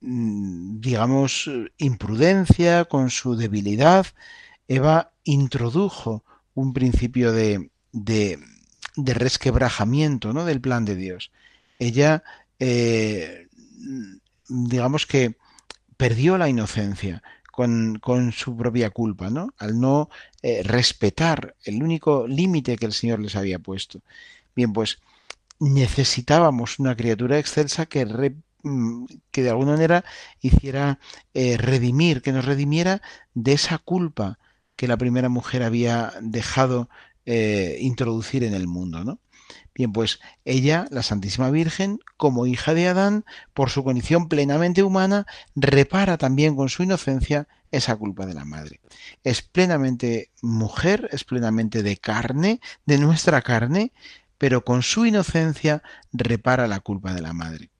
digamos, 0.00 1.50
imprudencia, 1.78 2.84
con 2.84 3.10
su 3.10 3.36
debilidad, 3.36 4.06
Eva 4.68 5.12
introdujo 5.24 6.24
un 6.54 6.72
principio 6.72 7.32
de, 7.32 7.70
de, 7.92 8.38
resquebrajamiento 8.96 10.32
¿no? 10.32 10.44
del 10.44 10.60
plan 10.60 10.84
de 10.84 10.96
Dios. 10.96 11.32
Ella, 11.78 12.22
eh, 12.58 13.45
digamos 14.48 15.06
que 15.06 15.36
perdió 15.96 16.38
la 16.38 16.48
inocencia, 16.48 17.22
con, 17.56 18.32
su 18.32 18.54
propia 18.54 18.90
culpa, 18.90 19.30
¿no? 19.30 19.48
Al 19.56 19.80
no 19.80 20.10
eh, 20.42 20.62
respetar 20.62 21.56
el 21.64 21.82
único 21.82 22.26
límite 22.28 22.76
que 22.76 22.84
el 22.84 22.92
Señor 22.92 23.20
les 23.20 23.34
había 23.34 23.58
puesto. 23.58 24.02
Bien, 24.54 24.72
pues 24.74 24.98
necesitábamos 25.58 26.78
una 26.78 26.94
criatura 26.96 27.38
excelsa 27.38 27.86
que, 27.86 28.04
mm, 28.62 29.06
que 29.30 29.42
de 29.42 29.50
alguna 29.50 29.72
manera 29.72 30.04
hiciera 30.42 30.98
eh, 31.32 31.56
redimir, 31.56 32.20
que 32.20 32.32
nos 32.32 32.44
redimiera 32.44 33.00
de 33.32 33.54
esa 33.54 33.78
culpa 33.78 34.38
que 34.76 34.86
la 34.86 34.98
primera 34.98 35.30
mujer 35.30 35.62
había 35.62 36.12
dejado 36.20 36.90
eh, 37.24 37.78
introducir 37.80 38.44
en 38.44 38.52
el 38.52 38.66
mundo, 38.68 39.02
¿no? 39.02 39.18
Bien, 39.74 39.92
pues 39.92 40.20
ella, 40.44 40.86
la 40.90 41.02
Santísima 41.02 41.50
Virgen, 41.50 42.00
como 42.16 42.46
hija 42.46 42.74
de 42.74 42.88
Adán, 42.88 43.24
por 43.52 43.70
su 43.70 43.84
condición 43.84 44.28
plenamente 44.28 44.82
humana, 44.82 45.26
repara 45.54 46.16
también 46.16 46.56
con 46.56 46.68
su 46.68 46.82
inocencia 46.82 47.46
esa 47.70 47.96
culpa 47.96 48.26
de 48.26 48.34
la 48.34 48.44
madre. 48.44 48.80
Es 49.22 49.42
plenamente 49.42 50.30
mujer, 50.40 51.08
es 51.12 51.24
plenamente 51.24 51.82
de 51.82 51.96
carne, 51.96 52.60
de 52.86 52.98
nuestra 52.98 53.42
carne, 53.42 53.92
pero 54.38 54.64
con 54.64 54.82
su 54.82 55.06
inocencia 55.06 55.82
repara 56.12 56.66
la 56.66 56.80
culpa 56.80 57.12
de 57.12 57.20
la 57.22 57.32
madre. 57.32 57.70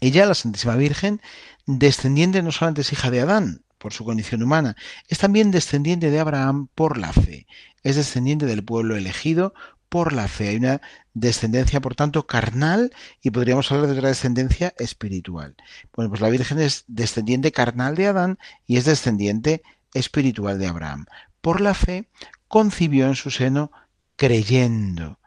Ella, 0.00 0.26
la 0.26 0.34
Santísima 0.34 0.76
Virgen, 0.76 1.20
descendiente 1.66 2.42
no 2.42 2.52
solamente 2.52 2.80
es 2.80 2.92
hija 2.92 3.10
de 3.10 3.20
Adán, 3.20 3.64
por 3.78 3.92
su 3.92 4.04
condición 4.04 4.42
humana, 4.42 4.76
es 5.08 5.18
también 5.18 5.50
descendiente 5.50 6.10
de 6.10 6.20
Abraham 6.20 6.68
por 6.74 6.98
la 6.98 7.12
fe, 7.12 7.46
es 7.82 7.96
descendiente 7.96 8.46
del 8.46 8.64
pueblo 8.64 8.96
elegido 8.96 9.54
por 9.90 10.14
la 10.14 10.28
fe. 10.28 10.48
Hay 10.48 10.56
una 10.56 10.80
descendencia, 11.12 11.80
por 11.80 11.94
tanto, 11.94 12.26
carnal 12.26 12.94
y 13.20 13.30
podríamos 13.30 13.70
hablar 13.70 13.88
de 13.88 13.98
otra 13.98 14.08
descendencia 14.08 14.72
espiritual. 14.78 15.56
Bueno, 15.94 16.08
pues 16.08 16.22
la 16.22 16.30
Virgen 16.30 16.58
es 16.60 16.84
descendiente 16.86 17.52
carnal 17.52 17.96
de 17.96 18.06
Adán 18.06 18.38
y 18.66 18.78
es 18.78 18.86
descendiente 18.86 19.62
espiritual 19.92 20.58
de 20.58 20.68
Abraham. 20.68 21.04
Por 21.42 21.60
la 21.60 21.74
fe 21.74 22.08
concibió 22.48 23.06
en 23.06 23.16
su 23.16 23.30
seno 23.30 23.70
creyendo. 24.16 25.18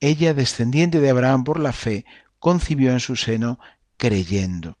Ella, 0.00 0.34
descendiente 0.34 0.98
de 1.00 1.10
Abraham 1.10 1.44
por 1.44 1.60
la 1.60 1.72
fe, 1.72 2.04
concibió 2.38 2.92
en 2.92 3.00
su 3.00 3.16
seno 3.16 3.60
creyendo. 3.98 4.78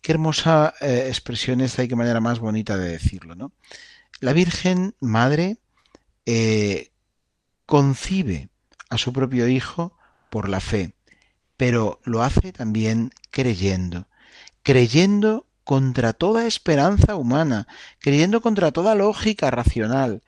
Qué 0.00 0.12
hermosa 0.12 0.72
eh, 0.80 1.06
expresión 1.08 1.60
esta 1.60 1.82
y 1.82 1.88
qué 1.88 1.96
manera 1.96 2.20
más 2.20 2.38
bonita 2.38 2.76
de 2.76 2.92
decirlo, 2.92 3.34
¿no? 3.34 3.52
La 4.20 4.32
Virgen 4.32 4.94
Madre 5.00 5.58
eh, 6.26 6.92
concibe 7.66 8.48
a 8.88 8.96
su 8.96 9.12
propio 9.12 9.48
Hijo 9.48 9.92
por 10.30 10.48
la 10.48 10.60
fe, 10.60 10.94
pero 11.56 12.00
lo 12.04 12.22
hace 12.22 12.52
también 12.52 13.10
creyendo, 13.30 14.06
creyendo 14.62 15.46
contra 15.64 16.12
toda 16.12 16.46
esperanza 16.46 17.16
humana, 17.16 17.66
creyendo 17.98 18.40
contra 18.40 18.70
toda 18.70 18.94
lógica 18.94 19.50
racional. 19.50 20.22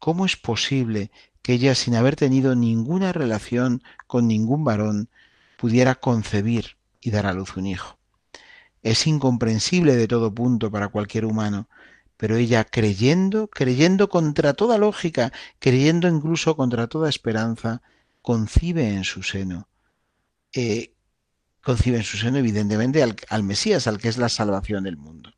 ¿Cómo 0.00 0.26
es 0.26 0.36
posible 0.36 1.12
que 1.40 1.52
ella, 1.54 1.76
sin 1.76 1.94
haber 1.94 2.16
tenido 2.16 2.56
ninguna 2.56 3.12
relación 3.12 3.82
con 4.08 4.26
ningún 4.26 4.64
varón, 4.64 5.08
pudiera 5.56 5.94
concebir 5.94 6.76
y 7.00 7.12
dar 7.12 7.26
a 7.26 7.32
luz 7.32 7.56
un 7.56 7.66
hijo? 7.66 7.96
Es 8.82 9.06
incomprensible 9.06 9.94
de 9.94 10.08
todo 10.08 10.34
punto 10.34 10.72
para 10.72 10.88
cualquier 10.88 11.26
humano, 11.26 11.68
pero 12.22 12.36
ella 12.36 12.62
creyendo, 12.62 13.48
creyendo 13.48 14.08
contra 14.08 14.54
toda 14.54 14.78
lógica, 14.78 15.32
creyendo 15.58 16.06
incluso 16.06 16.54
contra 16.54 16.86
toda 16.86 17.08
esperanza, 17.08 17.82
concibe 18.20 18.90
en 18.90 19.02
su 19.02 19.24
seno, 19.24 19.68
eh, 20.52 20.94
concibe 21.64 21.96
en 21.96 22.04
su 22.04 22.18
seno 22.18 22.38
evidentemente 22.38 23.02
al, 23.02 23.42
Mesías, 23.42 23.88
al 23.88 23.98
que 23.98 24.06
es 24.08 24.18
la 24.18 24.28
salvación 24.28 24.84
del 24.84 24.98
mundo. 24.98 25.32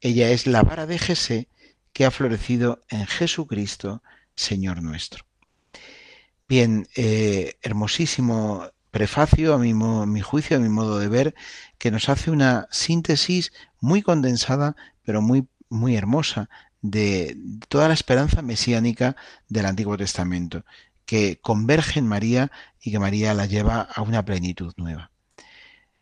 Ella 0.00 0.30
es 0.30 0.48
la 0.48 0.64
vara 0.64 0.86
de 0.86 0.98
Jesé 0.98 1.46
que 1.92 2.04
ha 2.04 2.10
florecido 2.10 2.84
en 2.88 3.06
Jesucristo, 3.06 4.02
Señor 4.34 4.82
nuestro. 4.82 5.24
Bien, 6.48 6.88
eh, 6.96 7.58
hermosísimo 7.62 8.68
prefacio, 8.90 9.54
a 9.54 9.58
mi, 9.58 9.72
mi 9.72 10.20
juicio, 10.20 10.56
a 10.56 10.60
mi 10.60 10.68
modo 10.68 10.98
de 10.98 11.06
ver, 11.06 11.36
que 11.78 11.92
nos 11.92 12.08
hace 12.08 12.32
una 12.32 12.66
síntesis 12.72 13.52
muy 13.78 14.02
condensada, 14.02 14.74
pero 15.04 15.22
muy 15.22 15.46
muy 15.70 15.96
hermosa 15.96 16.48
de 16.80 17.36
toda 17.68 17.88
la 17.88 17.94
esperanza 17.94 18.42
mesiánica 18.42 19.16
del 19.48 19.66
Antiguo 19.66 19.96
Testamento, 19.96 20.64
que 21.04 21.40
converge 21.40 21.98
en 21.98 22.06
María 22.06 22.50
y 22.80 22.90
que 22.90 22.98
María 22.98 23.34
la 23.34 23.46
lleva 23.46 23.80
a 23.80 24.02
una 24.02 24.24
plenitud 24.24 24.74
nueva. 24.76 25.10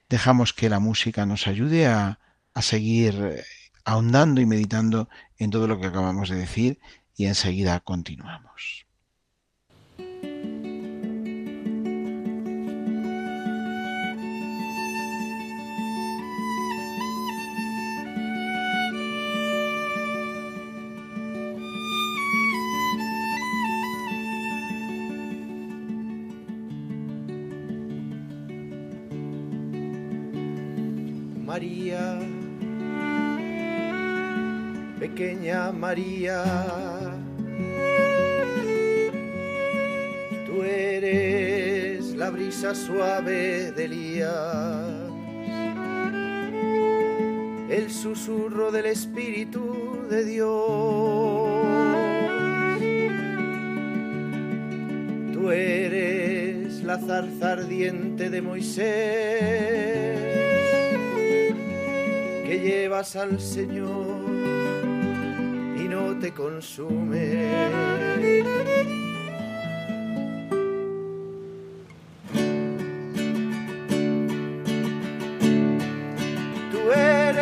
Dejamos 0.08 0.52
que 0.52 0.68
la 0.68 0.78
música 0.78 1.26
nos 1.26 1.46
ayude 1.46 1.86
a, 1.86 2.20
a 2.54 2.62
seguir 2.62 3.14
eh, 3.22 3.44
ahondando 3.84 4.40
y 4.40 4.46
meditando 4.46 5.08
en 5.38 5.50
todo 5.50 5.66
lo 5.66 5.80
que 5.80 5.86
acabamos 5.86 6.28
de 6.28 6.36
decir 6.36 6.78
y 7.16 7.26
enseguida 7.26 7.80
continuamos. 7.80 8.85
María, 31.56 32.18
pequeña 35.00 35.72
María, 35.72 36.44
tú 40.44 40.62
eres 40.62 42.14
la 42.14 42.28
brisa 42.28 42.74
suave 42.74 43.72
del 43.72 43.92
día, 43.92 44.34
el 47.70 47.90
susurro 47.90 48.70
del 48.70 48.84
Espíritu 48.84 50.04
de 50.10 50.24
Dios. 50.26 50.50
Tú 55.32 55.50
eres 55.50 56.82
la 56.82 56.98
zarza 56.98 57.52
ardiente 57.52 58.28
de 58.28 58.42
Moisés 58.42 60.45
que 62.46 62.60
llevas 62.60 63.16
al 63.16 63.40
Señor 63.40 64.06
y 65.76 65.88
no 65.88 66.16
te 66.20 66.32
consume. 66.32 67.58
Tú 76.70 76.92
eres 76.92 77.36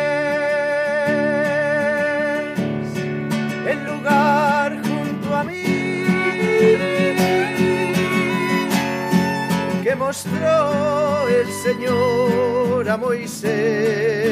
el 3.67 3.85
lugar 3.85 4.81
junto 4.81 5.35
a 5.35 5.43
mí 5.43 5.63
que 9.83 9.95
mostró 9.95 11.27
el 11.27 11.47
Señor 11.63 12.89
a 12.89 12.97
Moisés. 12.97 14.24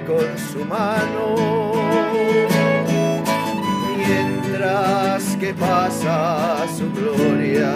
con 0.00 0.38
su 0.38 0.64
mano. 0.64 1.34
Mientras 3.98 5.36
que 5.36 5.52
pasa 5.52 6.64
su 6.76 6.90
gloria. 6.92 7.72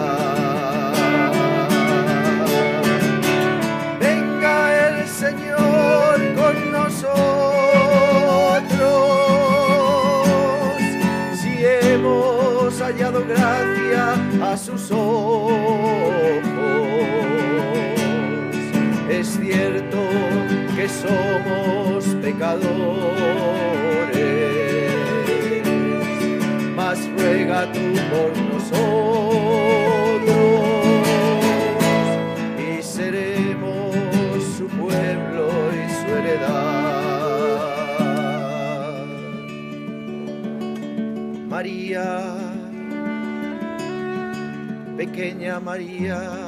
Venga 3.99 4.87
el 4.87 5.07
Señor 5.07 6.15
con 6.35 6.71
nosotros. 6.71 7.07
Si 11.39 11.63
hemos 11.63 12.81
hallado 12.81 13.23
gracia 13.27 14.15
a 14.41 14.57
su 14.57 14.77
sol 14.77 16.16
somos 20.89 22.05
pecadores, 22.21 22.67
mas 26.75 26.99
ruega 27.17 27.71
tú 27.71 27.93
por 28.11 28.31
nosotros 28.51 28.77
y 32.57 32.81
seremos 32.81 33.95
su 34.57 34.67
pueblo 34.67 35.49
y 35.73 35.89
su 35.89 36.07
heredad. 36.15 37.07
María, 41.49 42.05
pequeña 44.95 45.59
María, 45.59 46.46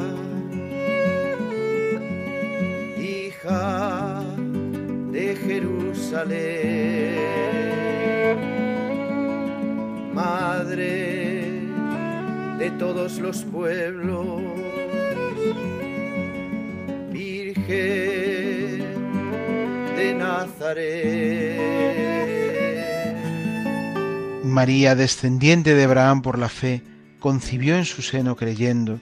Madre 10.13 11.61
de 12.57 12.71
todos 12.79 13.19
los 13.19 13.43
pueblos, 13.43 14.41
Virgen 17.11 18.79
de 19.95 20.13
Nazaret. 20.15 21.59
María, 24.43 24.95
descendiente 24.95 25.75
de 25.75 25.83
Abraham 25.83 26.23
por 26.23 26.39
la 26.39 26.49
fe, 26.49 26.81
concibió 27.19 27.77
en 27.77 27.85
su 27.85 28.01
seno 28.01 28.35
creyendo. 28.35 28.99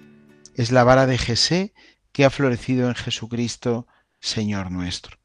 Es 0.56 0.74
la 0.74 0.84
vara 0.84 1.06
de 1.06 1.18
Jesé 1.18 1.74
que 2.12 2.26
ha 2.26 2.30
florecido 2.30 2.90
en 2.90 2.96
Jesucristo, 2.96 3.88
Señor 4.20 4.72
nuestro. 4.72 5.18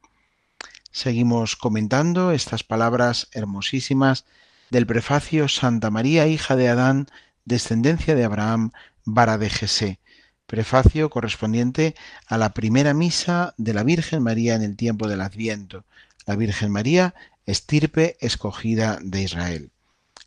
Seguimos 0.92 1.56
comentando 1.56 2.32
estas 2.32 2.64
palabras 2.64 3.28
hermosísimas 3.32 4.26
del 4.68 4.86
prefacio 4.86 5.48
Santa 5.48 5.90
María, 5.90 6.26
hija 6.26 6.54
de 6.54 6.68
Adán, 6.68 7.08
descendencia 7.46 8.14
de 8.14 8.24
Abraham, 8.24 8.72
vara 9.06 9.38
de 9.38 9.48
Jesé, 9.48 9.98
prefacio 10.46 11.08
correspondiente 11.08 11.94
a 12.26 12.36
la 12.36 12.52
primera 12.52 12.92
misa 12.92 13.54
de 13.56 13.72
la 13.72 13.84
Virgen 13.84 14.22
María 14.22 14.54
en 14.54 14.62
el 14.62 14.76
tiempo 14.76 15.08
del 15.08 15.22
Adviento, 15.22 15.84
la 16.26 16.36
Virgen 16.36 16.70
María, 16.70 17.14
estirpe 17.46 18.18
escogida 18.20 18.98
de 19.02 19.22
Israel. 19.22 19.70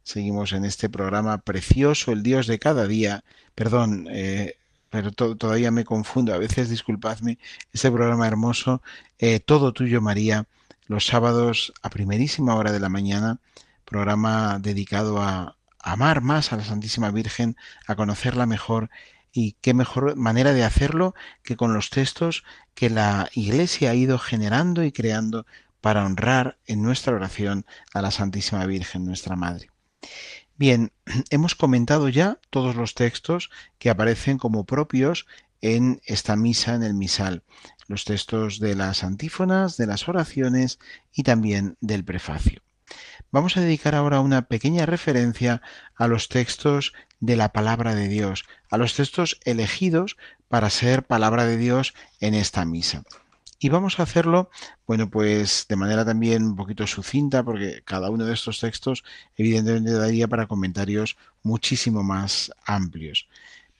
Seguimos 0.01 0.51
en 0.51 0.65
este 0.65 0.89
programa 0.89 1.37
precioso, 1.37 2.11
el 2.11 2.23
Dios 2.23 2.47
de 2.47 2.57
cada 2.57 2.87
día. 2.87 3.23
Perdón, 3.53 4.07
eh, 4.09 4.57
pero 4.89 5.11
to 5.11 5.35
todavía 5.35 5.71
me 5.71 5.85
confundo. 5.85 6.33
A 6.33 6.37
veces, 6.37 6.69
disculpadme, 6.69 7.37
este 7.71 7.91
programa 7.91 8.27
hermoso, 8.27 8.81
eh, 9.19 9.39
Todo 9.39 9.73
Tuyo 9.73 10.01
María, 10.01 10.47
los 10.87 11.05
sábados 11.05 11.73
a 11.81 11.89
primerísima 11.89 12.55
hora 12.55 12.71
de 12.71 12.79
la 12.79 12.89
mañana, 12.89 13.39
programa 13.85 14.59
dedicado 14.59 15.21
a 15.21 15.57
amar 15.79 16.21
más 16.21 16.51
a 16.51 16.57
la 16.57 16.63
Santísima 16.63 17.11
Virgen, 17.11 17.55
a 17.87 17.95
conocerla 17.95 18.45
mejor 18.45 18.89
y 19.31 19.53
qué 19.61 19.73
mejor 19.73 20.15
manera 20.15 20.53
de 20.53 20.63
hacerlo 20.63 21.13
que 21.43 21.57
con 21.57 21.73
los 21.73 21.89
textos 21.89 22.43
que 22.73 22.89
la 22.89 23.29
Iglesia 23.33 23.91
ha 23.91 23.95
ido 23.95 24.17
generando 24.17 24.83
y 24.83 24.91
creando 24.91 25.45
para 25.81 26.05
honrar 26.05 26.57
en 26.65 26.81
nuestra 26.81 27.13
oración 27.13 27.65
a 27.93 28.01
la 28.01 28.11
Santísima 28.11 28.65
Virgen, 28.65 29.05
nuestra 29.05 29.35
Madre. 29.35 29.69
Bien, 30.57 30.91
hemos 31.29 31.53
comentado 31.53 32.09
ya 32.09 32.39
todos 32.49 32.75
los 32.75 32.95
textos 32.95 33.49
que 33.77 33.89
aparecen 33.89 34.37
como 34.37 34.65
propios 34.65 35.27
en 35.65 35.99
esta 36.05 36.35
misa, 36.35 36.75
en 36.75 36.83
el 36.83 36.93
misal, 36.93 37.41
los 37.87 38.05
textos 38.05 38.59
de 38.59 38.75
las 38.75 39.03
antífonas, 39.03 39.77
de 39.77 39.87
las 39.87 40.07
oraciones 40.07 40.77
y 41.11 41.23
también 41.23 41.75
del 41.81 42.05
prefacio. 42.05 42.61
Vamos 43.31 43.57
a 43.57 43.61
dedicar 43.61 43.95
ahora 43.95 44.19
una 44.19 44.43
pequeña 44.43 44.85
referencia 44.85 45.63
a 45.95 46.07
los 46.07 46.29
textos 46.29 46.93
de 47.19 47.35
la 47.35 47.51
palabra 47.51 47.95
de 47.95 48.07
Dios, 48.07 48.45
a 48.69 48.77
los 48.77 48.93
textos 48.93 49.39
elegidos 49.43 50.17
para 50.49 50.69
ser 50.69 51.01
palabra 51.01 51.47
de 51.47 51.57
Dios 51.57 51.95
en 52.19 52.35
esta 52.35 52.63
misa. 52.63 53.03
Y 53.57 53.69
vamos 53.69 53.99
a 53.99 54.03
hacerlo, 54.03 54.51
bueno, 54.85 55.09
pues 55.09 55.65
de 55.67 55.77
manera 55.77 56.05
también 56.05 56.43
un 56.43 56.55
poquito 56.55 56.85
sucinta, 56.85 57.41
porque 57.41 57.81
cada 57.85 58.11
uno 58.11 58.25
de 58.25 58.35
estos 58.35 58.59
textos 58.59 59.03
evidentemente 59.35 59.93
daría 59.93 60.27
para 60.27 60.45
comentarios 60.45 61.17
muchísimo 61.41 62.03
más 62.03 62.51
amplios. 62.67 63.27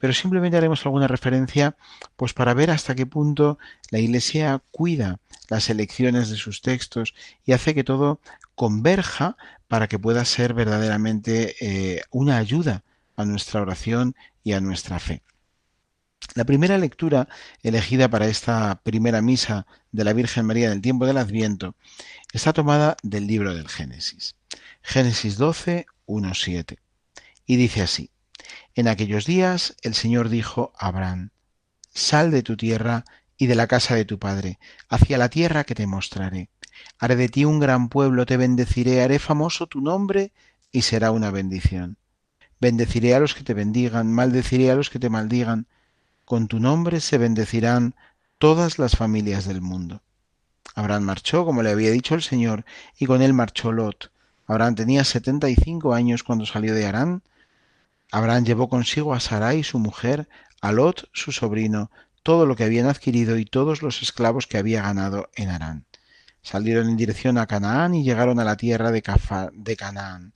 Pero 0.06 0.14
simplemente 0.14 0.56
haremos 0.56 0.86
alguna 0.86 1.08
referencia, 1.08 1.76
pues 2.16 2.32
para 2.34 2.54
ver 2.54 2.70
hasta 2.70 2.94
qué 2.94 3.08
punto 3.08 3.58
la 3.90 3.98
Iglesia 3.98 4.62
cuida 4.70 5.20
las 5.50 5.68
elecciones 5.72 6.30
de 6.30 6.36
sus 6.36 6.62
textos 6.62 7.16
y 7.44 7.54
hace 7.54 7.74
que 7.74 7.84
todo 7.84 8.22
converja 8.54 9.36
para 9.68 9.88
que 9.88 9.98
pueda 9.98 10.24
ser 10.24 10.54
verdaderamente 10.54 11.56
eh, 11.60 12.04
una 12.12 12.38
ayuda 12.38 12.84
a 13.16 13.26
nuestra 13.26 13.64
oración 13.64 14.16
y 14.44 14.54
a 14.54 14.62
nuestra 14.62 15.00
fe. 15.00 15.24
La 16.36 16.44
primera 16.44 16.78
lectura 16.78 17.28
elegida 17.64 18.08
para 18.08 18.28
esta 18.28 18.80
primera 18.84 19.24
misa 19.24 19.66
de 19.92 20.04
la 20.04 20.14
Virgen 20.14 20.46
María 20.46 20.68
en 20.68 20.74
el 20.74 20.82
tiempo 20.82 21.08
del 21.08 21.18
Adviento 21.18 21.74
está 22.32 22.54
tomada 22.54 22.96
del 23.02 23.26
libro 23.26 23.56
del 23.56 23.70
Génesis. 23.70 24.36
Génesis 24.84 25.40
12, 25.40 25.88
1, 26.06 26.34
7. 26.36 26.78
Y 27.48 27.56
dice 27.56 27.82
así, 27.82 28.12
En 28.76 28.88
aquellos 28.88 29.26
días 29.26 29.76
el 29.82 29.96
Señor 29.96 30.30
dijo 30.30 30.74
a 30.78 30.88
Abraham, 30.88 31.32
Sal 31.94 32.30
de 32.30 32.44
tu 32.44 32.58
tierra 32.58 33.06
y 33.38 33.48
de 33.48 33.56
la 33.56 33.68
casa 33.68 33.96
de 33.96 34.06
tu 34.06 34.20
padre, 34.20 34.60
hacia 34.90 35.18
la 35.18 35.30
tierra 35.30 35.64
que 35.64 35.76
te 35.76 35.88
mostraré. 35.88 36.50
Haré 37.00 37.16
de 37.16 37.30
ti 37.30 37.46
un 37.46 37.60
gran 37.60 37.90
pueblo, 37.90 38.26
te 38.26 38.38
bendeciré, 38.38 39.02
haré 39.02 39.20
famoso 39.20 39.68
tu 39.68 39.82
nombre 39.82 40.34
y 40.72 40.82
será 40.82 41.12
una 41.12 41.32
bendición. 41.32 41.98
Bendeciré 42.60 43.16
a 43.16 43.20
los 43.20 43.34
que 43.34 43.44
te 43.44 43.54
bendigan, 43.54 44.12
maldeciré 44.12 44.72
a 44.72 44.76
los 44.76 44.90
que 44.90 45.00
te 45.00 45.10
maldigan 45.10 45.68
con 46.26 46.48
tu 46.48 46.60
nombre 46.60 47.00
se 47.02 47.20
bendecirán 47.20 47.94
todas 48.40 48.80
las 48.80 48.98
familias 48.98 49.46
del 49.46 49.62
mundo. 49.62 50.02
Abraham 50.74 51.04
marchó, 51.04 51.46
como 51.46 51.62
le 51.62 51.70
había 51.70 51.92
dicho 51.92 52.16
el 52.16 52.24
Señor, 52.24 52.66
y 52.98 53.06
con 53.06 53.22
él 53.22 53.34
marchó 53.34 53.72
Lot. 53.72 54.12
Abraham 54.48 54.74
tenía 54.76 55.04
setenta 55.04 55.50
y 55.50 55.56
cinco 55.56 55.94
años 55.94 56.24
cuando 56.24 56.48
salió 56.48 56.74
de 56.74 56.86
Harán. 56.86 57.22
Abraham 58.12 58.46
llevó 58.46 58.70
consigo 58.70 59.14
a 59.14 59.20
Sarai, 59.20 59.64
su 59.64 59.80
mujer, 59.80 60.28
a 60.62 60.72
Lot, 60.72 61.10
su 61.14 61.32
sobrino, 61.32 61.92
todo 62.24 62.46
lo 62.46 62.56
que 62.56 62.64
habían 62.64 62.88
adquirido 62.88 63.38
y 63.38 63.46
todos 63.46 63.82
los 63.82 64.02
esclavos 64.02 64.48
que 64.48 64.58
había 64.58 64.82
ganado 64.82 65.30
en 65.36 65.50
Harán. 65.50 65.86
Salieron 66.42 66.90
en 66.90 66.98
dirección 66.98 67.38
a 67.38 67.48
Canaán 67.48 67.96
y 67.96 68.04
llegaron 68.04 68.40
a 68.40 68.44
la 68.44 68.58
tierra 68.58 68.92
de, 68.92 69.04
de 69.54 69.76
Canaán. 69.76 70.34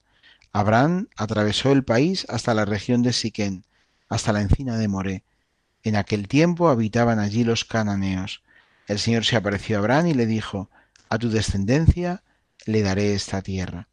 Abraham 0.52 1.08
atravesó 1.16 1.72
el 1.72 1.84
país 1.84 2.26
hasta 2.30 2.54
la 2.54 2.66
región 2.66 3.04
de 3.04 3.14
Siquén, 3.14 3.64
hasta 4.10 4.34
la 4.34 4.42
encina 4.42 4.78
de 4.78 4.88
Moré, 4.88 5.24
en 5.84 5.96
aquel 5.96 6.28
tiempo 6.28 6.70
habitaban 6.70 7.20
allí 7.20 7.44
los 7.44 7.64
cananeos. 7.64 8.44
El 8.88 9.00
Señor 9.00 9.24
se 9.26 9.36
apareció 9.36 9.78
a 9.78 9.80
Abraham 9.80 10.08
y 10.08 10.14
le 10.14 10.26
dijo, 10.26 10.70
A 11.10 11.18
tu 11.18 11.30
descendencia 11.30 12.24
le 12.66 12.82
daré 12.82 13.14
esta 13.14 13.42
tierra. 13.42 13.88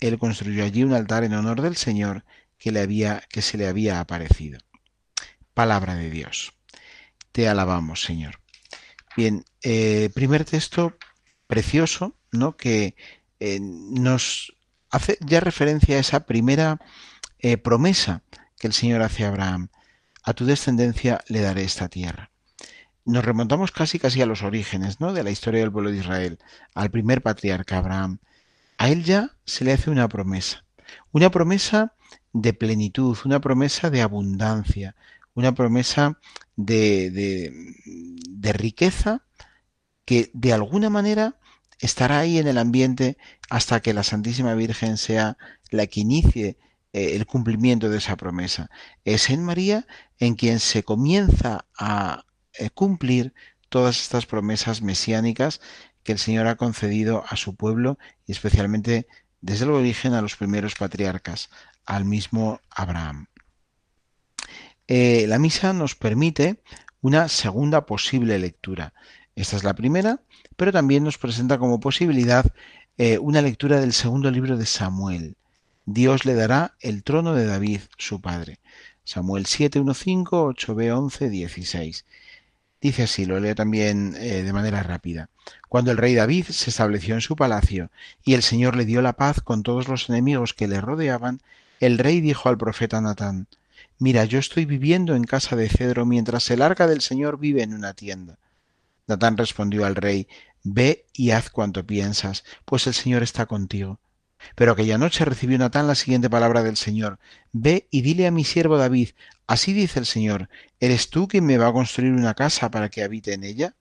Él 0.00 0.18
construyó 0.18 0.64
allí 0.64 0.82
un 0.82 0.94
altar 0.94 1.22
en 1.22 1.34
honor 1.34 1.62
del 1.62 1.76
Señor 1.76 2.24
que, 2.62 2.78
había, 2.78 3.22
que 3.28 3.42
se 3.42 3.58
le 3.58 3.66
había 3.66 3.98
aparecido. 3.98 4.60
Palabra 5.52 5.96
de 5.96 6.10
Dios. 6.10 6.52
Te 7.32 7.48
alabamos, 7.48 8.02
Señor. 8.02 8.40
Bien, 9.16 9.44
eh, 9.62 10.10
primer 10.14 10.44
texto 10.44 10.96
precioso, 11.46 12.16
¿no? 12.30 12.56
Que 12.56 12.94
eh, 13.40 13.58
nos 13.60 14.54
hace 14.90 15.18
ya 15.20 15.40
referencia 15.40 15.96
a 15.96 16.00
esa 16.00 16.24
primera 16.24 16.78
eh, 17.40 17.56
promesa 17.56 18.22
que 18.58 18.68
el 18.68 18.72
Señor 18.72 19.02
hace 19.02 19.24
a 19.24 19.28
Abraham 19.28 19.68
a 20.22 20.32
tu 20.34 20.44
descendencia 20.44 21.24
le 21.26 21.40
daré 21.40 21.64
esta 21.64 21.88
tierra. 21.88 22.30
Nos 23.04 23.24
remontamos 23.24 23.72
casi 23.72 23.98
casi 23.98 24.22
a 24.22 24.26
los 24.26 24.42
orígenes, 24.42 25.00
¿no? 25.00 25.12
De 25.12 25.24
la 25.24 25.32
historia 25.32 25.60
del 25.60 25.72
pueblo 25.72 25.90
de 25.90 25.98
Israel, 25.98 26.38
al 26.74 26.92
primer 26.92 27.22
patriarca 27.22 27.78
Abraham. 27.78 28.18
A 28.78 28.88
él 28.88 29.02
ya 29.02 29.32
se 29.44 29.64
le 29.64 29.72
hace 29.72 29.90
una 29.90 30.08
promesa, 30.08 30.64
una 31.10 31.30
promesa 31.32 31.94
de 32.32 32.52
plenitud, 32.52 33.16
una 33.24 33.40
promesa 33.40 33.90
de 33.90 34.02
abundancia, 34.02 34.94
una 35.34 35.54
promesa 35.54 36.18
de, 36.56 37.10
de, 37.10 37.52
de 38.28 38.52
riqueza 38.52 39.24
que 40.04 40.30
de 40.34 40.52
alguna 40.52 40.90
manera 40.90 41.38
estará 41.78 42.20
ahí 42.20 42.38
en 42.38 42.46
el 42.46 42.58
ambiente 42.58 43.18
hasta 43.50 43.80
que 43.80 43.92
la 43.92 44.02
Santísima 44.02 44.54
Virgen 44.54 44.96
sea 44.96 45.36
la 45.70 45.86
que 45.86 46.00
inicie 46.00 46.58
eh, 46.92 47.16
el 47.16 47.26
cumplimiento 47.26 47.88
de 47.88 47.98
esa 47.98 48.16
promesa. 48.16 48.70
Es 49.04 49.30
en 49.30 49.42
María 49.42 49.86
en 50.18 50.34
quien 50.34 50.60
se 50.60 50.84
comienza 50.84 51.66
a 51.76 52.24
eh, 52.54 52.70
cumplir 52.70 53.34
todas 53.68 54.00
estas 54.00 54.26
promesas 54.26 54.82
mesiánicas 54.82 55.60
que 56.04 56.12
el 56.12 56.18
Señor 56.18 56.46
ha 56.46 56.56
concedido 56.56 57.24
a 57.28 57.36
su 57.36 57.56
pueblo 57.56 57.98
y 58.26 58.32
especialmente 58.32 59.06
desde 59.40 59.64
el 59.64 59.70
origen 59.70 60.14
a 60.14 60.22
los 60.22 60.36
primeros 60.36 60.74
patriarcas, 60.74 61.50
al 61.86 62.04
mismo 62.04 62.60
Abraham. 62.70 63.26
eh, 64.88 65.26
la 65.28 65.38
misa 65.38 65.72
nos 65.72 65.94
permite 65.94 66.56
una 67.00 67.28
segunda 67.28 67.86
posible 67.86 68.38
lectura. 68.38 68.92
Esta 69.34 69.56
es 69.56 69.64
la 69.64 69.74
primera, 69.74 70.20
pero 70.56 70.72
también 70.72 71.04
nos 71.04 71.18
presenta 71.18 71.58
como 71.58 71.80
posibilidad 71.80 72.44
eh, 72.98 73.18
una 73.18 73.40
lectura 73.42 73.80
del 73.80 73.92
segundo 73.92 74.30
libro 74.30 74.56
de 74.56 74.66
Samuel. 74.66 75.36
Dios 75.86 76.24
le 76.24 76.34
dará 76.34 76.74
el 76.80 77.02
trono 77.02 77.34
de 77.34 77.46
David, 77.46 77.80
su 77.98 78.20
padre. 78.20 78.60
Samuel 79.04 79.46
7, 79.46 79.80
1, 79.80 79.94
5, 79.94 80.54
8b, 80.54 80.96
11, 80.96 81.30
16. 81.30 82.04
Dice 82.80 83.02
así, 83.04 83.24
lo 83.24 83.40
leo 83.40 83.54
también 83.54 84.14
eh, 84.18 84.42
de 84.42 84.52
manera 84.52 84.82
rápida. 84.82 85.30
Cuando 85.68 85.90
el 85.90 85.96
rey 85.96 86.14
David 86.14 86.46
se 86.46 86.70
estableció 86.70 87.14
en 87.14 87.20
su 87.20 87.34
palacio 87.34 87.90
y 88.24 88.34
el 88.34 88.42
Señor 88.42 88.76
le 88.76 88.84
dio 88.84 89.02
la 89.02 89.14
paz 89.14 89.40
con 89.40 89.62
todos 89.62 89.88
los 89.88 90.08
enemigos 90.08 90.54
que 90.54 90.68
le 90.68 90.80
rodeaban, 90.80 91.40
el 91.82 91.98
rey 91.98 92.20
dijo 92.20 92.48
al 92.48 92.56
profeta 92.56 93.00
Natán, 93.00 93.48
Mira, 93.98 94.24
yo 94.24 94.38
estoy 94.38 94.66
viviendo 94.66 95.16
en 95.16 95.24
casa 95.24 95.56
de 95.56 95.68
cedro 95.68 96.06
mientras 96.06 96.48
el 96.52 96.62
arca 96.62 96.86
del 96.86 97.00
Señor 97.00 97.40
vive 97.40 97.64
en 97.64 97.74
una 97.74 97.92
tienda. 97.92 98.38
Natán 99.08 99.36
respondió 99.36 99.84
al 99.84 99.96
rey, 99.96 100.28
Ve 100.62 101.06
y 101.12 101.32
haz 101.32 101.50
cuanto 101.50 101.84
piensas, 101.84 102.44
pues 102.64 102.86
el 102.86 102.94
Señor 102.94 103.24
está 103.24 103.46
contigo. 103.46 103.98
Pero 104.54 104.72
aquella 104.72 104.96
noche 104.96 105.24
recibió 105.24 105.58
Natán 105.58 105.88
la 105.88 105.96
siguiente 105.96 106.30
palabra 106.30 106.62
del 106.62 106.76
Señor. 106.76 107.18
Ve 107.50 107.88
y 107.90 108.02
dile 108.02 108.28
a 108.28 108.30
mi 108.30 108.44
siervo 108.44 108.78
David, 108.78 109.10
así 109.48 109.72
dice 109.72 109.98
el 109.98 110.06
Señor, 110.06 110.48
¿eres 110.78 111.10
tú 111.10 111.26
quien 111.26 111.44
me 111.44 111.58
va 111.58 111.66
a 111.66 111.72
construir 111.72 112.12
una 112.12 112.34
casa 112.34 112.70
para 112.70 112.90
que 112.90 113.02
habite 113.02 113.32
en 113.32 113.42
ella? 113.42 113.74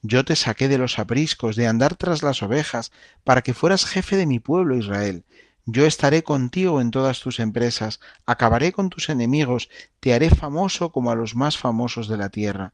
Yo 0.00 0.24
te 0.24 0.36
saqué 0.36 0.68
de 0.68 0.78
los 0.78 0.98
apriscos, 0.98 1.56
de 1.56 1.66
andar 1.66 1.96
tras 1.96 2.22
las 2.22 2.42
ovejas, 2.42 2.92
para 3.24 3.42
que 3.42 3.52
fueras 3.52 3.84
jefe 3.84 4.16
de 4.16 4.26
mi 4.26 4.38
pueblo 4.38 4.74
Israel. 4.74 5.24
Yo 5.64 5.86
estaré 5.86 6.24
contigo 6.24 6.80
en 6.80 6.90
todas 6.90 7.20
tus 7.20 7.38
empresas, 7.38 8.00
acabaré 8.26 8.72
con 8.72 8.90
tus 8.90 9.08
enemigos, 9.08 9.70
te 10.00 10.12
haré 10.12 10.30
famoso 10.30 10.90
como 10.90 11.10
a 11.10 11.14
los 11.14 11.36
más 11.36 11.56
famosos 11.56 12.08
de 12.08 12.16
la 12.16 12.30
tierra. 12.30 12.72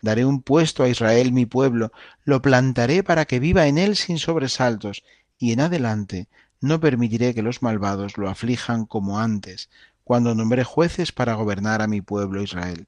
Daré 0.00 0.24
un 0.24 0.40
puesto 0.40 0.82
a 0.82 0.88
Israel 0.88 1.32
mi 1.32 1.44
pueblo, 1.44 1.92
lo 2.24 2.40
plantaré 2.40 3.02
para 3.02 3.26
que 3.26 3.40
viva 3.40 3.66
en 3.66 3.76
él 3.76 3.94
sin 3.96 4.18
sobresaltos, 4.18 5.04
y 5.38 5.52
en 5.52 5.60
adelante 5.60 6.28
no 6.60 6.80
permitiré 6.80 7.34
que 7.34 7.42
los 7.42 7.62
malvados 7.62 8.16
lo 8.16 8.28
aflijan 8.30 8.86
como 8.86 9.18
antes, 9.18 9.68
cuando 10.02 10.34
nombré 10.34 10.64
jueces 10.64 11.12
para 11.12 11.34
gobernar 11.34 11.82
a 11.82 11.86
mi 11.86 12.00
pueblo 12.00 12.42
Israel. 12.42 12.86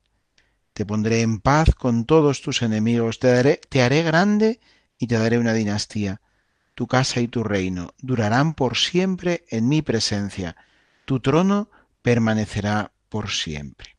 Te 0.73 0.87
pondré 0.87 1.21
en 1.21 1.41
paz 1.41 1.75
con 1.75 2.07
todos 2.07 2.41
tus 2.41 2.63
enemigos, 2.63 3.19
te, 3.19 3.61
te 3.69 3.83
haré 3.83 4.03
grande 4.03 4.61
y 4.99 5.07
te 5.07 5.19
daré 5.19 5.39
una 5.39 5.53
dinastía. 5.53 6.23
Tu 6.75 6.87
casa 6.87 7.21
y 7.21 7.29
tu 7.29 7.45
reino 7.45 7.95
durarán 7.99 8.55
por 8.55 8.77
siempre 8.77 9.45
en 9.49 9.69
mi 9.69 9.83
presencia, 9.83 10.57
tu 11.05 11.21
trono 11.21 11.71
permanecerá 12.03 12.93
por 13.09 13.31
siempre. 13.31 13.97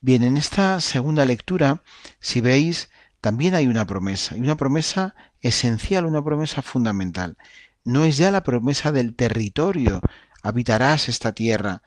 Bien, 0.00 0.22
en 0.22 0.36
esta 0.36 0.80
segunda 0.80 1.24
lectura, 1.24 1.82
si 2.20 2.40
veis, 2.40 2.90
también 3.20 3.54
hay 3.54 3.66
una 3.66 3.86
promesa, 3.86 4.36
y 4.36 4.40
una 4.40 4.56
promesa 4.56 5.14
esencial, 5.40 6.06
una 6.06 6.22
promesa 6.22 6.62
fundamental. 6.62 7.36
No 7.82 8.04
es 8.04 8.16
ya 8.16 8.30
la 8.30 8.42
promesa 8.42 8.92
del 8.92 9.16
territorio, 9.16 10.00
habitarás 10.42 11.08
esta 11.08 11.32
tierra 11.32 11.82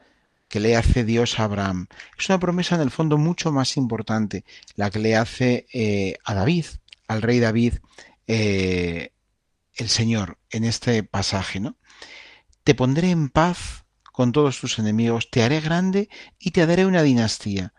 que 0.49 0.59
le 0.59 0.75
hace 0.75 1.05
Dios 1.05 1.39
a 1.39 1.43
Abraham. 1.43 1.87
Es 2.17 2.27
una 2.27 2.39
promesa 2.39 2.75
en 2.75 2.81
el 2.81 2.91
fondo 2.91 3.17
mucho 3.17 3.51
más 3.51 3.77
importante, 3.77 4.43
la 4.75 4.89
que 4.89 4.99
le 4.99 5.15
hace 5.15 5.67
eh, 5.71 6.17
a 6.25 6.33
David, 6.33 6.65
al 7.07 7.21
rey 7.21 7.39
David, 7.39 7.75
eh, 8.27 9.11
el 9.79 9.89
Señor, 9.89 10.37
en 10.49 10.65
este 10.65 11.03
pasaje, 11.03 11.59
¿no? 11.59 11.77
Te 12.63 12.75
pondré 12.75 13.11
en 13.11 13.29
paz 13.29 13.85
con 14.11 14.31
todos 14.31 14.59
tus 14.59 14.77
enemigos, 14.79 15.29
te 15.31 15.43
haré 15.43 15.61
grande 15.61 16.09
y 16.37 16.51
te 16.51 16.65
daré 16.65 16.85
una 16.85 17.01
dinastía. 17.01 17.73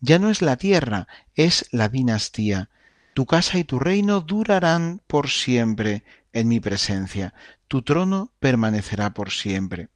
Ya 0.00 0.18
no 0.18 0.30
es 0.30 0.40
la 0.40 0.56
tierra, 0.56 1.08
es 1.34 1.66
la 1.72 1.88
dinastía. 1.88 2.70
Tu 3.14 3.26
casa 3.26 3.58
y 3.58 3.64
tu 3.64 3.78
reino 3.80 4.20
durarán 4.20 5.02
por 5.06 5.28
siempre 5.28 6.04
en 6.32 6.48
mi 6.48 6.60
presencia. 6.60 7.34
Tu 7.66 7.82
trono 7.82 8.32
permanecerá 8.38 9.12
por 9.12 9.30
siempre. 9.30 9.88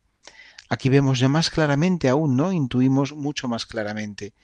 Aquí 0.69 0.89
vemos 0.89 1.21
ya 1.21 1.29
más 1.29 1.51
claramente 1.51 2.09
aún, 2.09 2.37
¿no? 2.37 2.53
Intuimos 2.53 3.13
mucho 3.13 3.47
más 3.47 3.65
claramente. 3.65 4.35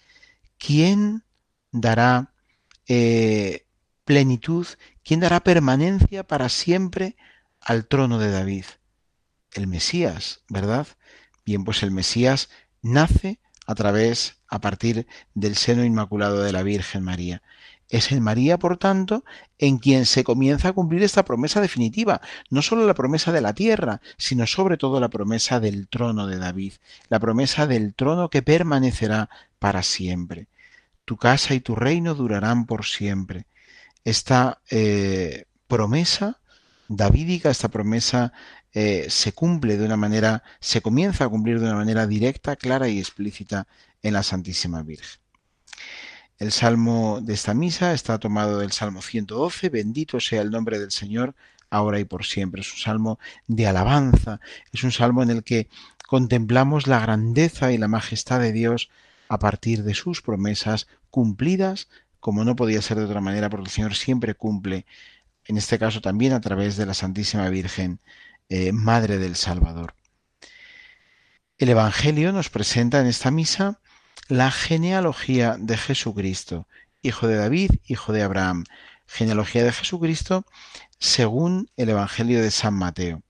¿Quién 0.59 1.25
dará 1.73 2.33
eh, 2.87 3.67
plenitud? 4.05 4.67
¿Quién 5.11 5.19
dará 5.19 5.41
permanencia 5.41 6.23
para 6.23 6.49
siempre 6.49 7.17
al 7.61 7.89
trono 7.89 8.21
de 8.21 8.31
David? 8.31 8.65
El 9.53 9.67
Mesías, 9.67 10.43
¿verdad? 10.49 10.87
Bien, 11.45 11.65
pues 11.65 11.83
el 11.83 11.91
Mesías 11.91 12.49
nace 12.81 13.41
a 13.67 13.75
través, 13.75 14.37
a 14.47 14.61
partir 14.61 15.09
del 15.35 15.57
seno 15.57 15.85
inmaculado 15.85 16.45
de 16.45 16.53
la 16.53 16.63
Virgen 16.63 17.03
María. 17.03 17.43
Es 17.89 18.13
en 18.13 18.23
María, 18.23 18.57
por 18.57 18.77
tanto, 18.77 19.25
en 19.59 19.79
quien 19.79 20.07
se 20.07 20.23
comienza 20.23 20.69
a 20.69 20.73
cumplir 20.75 21.03
esta 21.03 21.25
promesa 21.25 21.61
definitiva, 21.61 22.21
no 22.49 22.63
solo 22.63 22.87
la 22.87 22.95
promesa 22.95 23.33
de 23.33 23.41
la 23.41 23.53
tierra, 23.53 24.01
sino 24.17 24.47
sobre 24.47 24.77
todo 24.77 25.01
la 25.01 25.09
promesa 25.09 25.59
del 25.59 25.89
trono 25.89 26.29
de 26.29 26.37
David, 26.37 26.75
la 27.09 27.19
promesa 27.19 27.67
del 27.67 27.95
trono 27.95 28.31
que 28.31 28.43
permanecerá 28.43 29.29
para 29.59 29.83
siempre. 29.83 30.47
Tu 31.05 31.17
casa 31.17 31.55
y 31.55 31.59
tu 31.59 31.75
reino 31.75 32.15
durarán 32.15 32.65
por 32.65 32.87
siempre. 32.87 33.47
Esta 34.05 34.61
eh, 34.71 35.45
promesa 35.69 36.41
davídica, 36.89 37.51
esta 37.51 37.69
promesa 37.69 38.33
eh, 38.73 39.07
se 39.09 39.33
cumple 39.33 39.77
de 39.77 39.85
una 39.87 39.97
manera, 39.97 40.43
se 40.61 40.83
comienza 40.83 41.25
a 41.25 41.29
cumplir 41.29 41.61
de 41.61 41.67
una 41.67 41.77
manera 41.77 42.07
directa, 42.07 42.57
clara 42.57 42.89
y 42.89 42.99
explícita 42.99 43.67
en 44.03 44.15
la 44.15 44.23
Santísima 44.23 44.83
Virgen. 44.83 45.21
El 46.39 46.53
salmo 46.53 47.21
de 47.23 47.35
esta 47.35 47.55
misa 47.55 47.93
está 47.93 48.19
tomado 48.19 48.59
del 48.59 48.73
Salmo 48.73 49.03
112, 49.03 49.69
bendito 49.69 50.21
sea 50.21 50.41
el 50.41 50.51
nombre 50.51 50.79
del 50.79 50.91
Señor, 50.91 51.35
ahora 51.69 52.01
y 52.01 52.05
por 52.05 52.25
siempre. 52.25 52.63
Es 52.63 52.73
un 52.73 52.79
salmo 52.79 53.19
de 53.47 53.67
alabanza, 53.67 54.41
es 54.73 54.83
un 54.83 54.91
salmo 54.91 55.23
en 55.23 55.31
el 55.31 55.45
que 55.45 55.69
contemplamos 56.07 56.87
la 56.87 56.99
grandeza 56.99 57.73
y 57.73 57.79
la 57.79 57.89
majestad 57.89 58.41
de 58.41 58.53
Dios 58.53 58.91
a 59.29 59.39
partir 59.39 59.85
de 59.85 59.95
sus 59.95 60.23
promesas 60.23 60.89
cumplidas, 61.11 61.89
como 62.21 62.45
no 62.45 62.57
podía 62.57 62.83
ser 62.83 62.99
de 62.99 63.05
otra 63.05 63.21
manera, 63.21 63.51
porque 63.51 63.67
el 63.67 63.71
Señor 63.71 63.95
siempre 63.95 64.35
cumple, 64.35 64.87
en 65.47 65.57
este 65.57 65.79
caso 65.79 66.01
también 66.01 66.33
a 66.33 66.41
través 66.41 66.77
de 66.77 66.87
la 66.87 66.95
Santísima 66.95 67.49
Virgen 67.49 68.01
eh, 68.49 68.73
Madre 68.73 69.19
del 69.19 69.37
Salvador. 69.37 69.95
El 71.59 71.71
Evangelio 71.71 72.33
nos 72.33 72.49
presenta 72.49 73.01
en 73.01 73.07
esta 73.07 73.31
misa 73.31 73.81
la 74.29 74.51
genealogía 74.51 75.57
de 75.59 75.77
Jesucristo, 75.77 76.67
hijo 77.03 77.27
de 77.27 77.37
David, 77.37 77.71
hijo 77.87 78.13
de 78.13 78.23
Abraham. 78.23 78.65
Genealogía 79.07 79.65
de 79.65 79.73
Jesucristo 79.73 80.47
según 81.01 81.69
el 81.77 81.89
Evangelio 81.89 82.41
de 82.41 82.51
San 82.51 82.75
Mateo. 82.75 83.23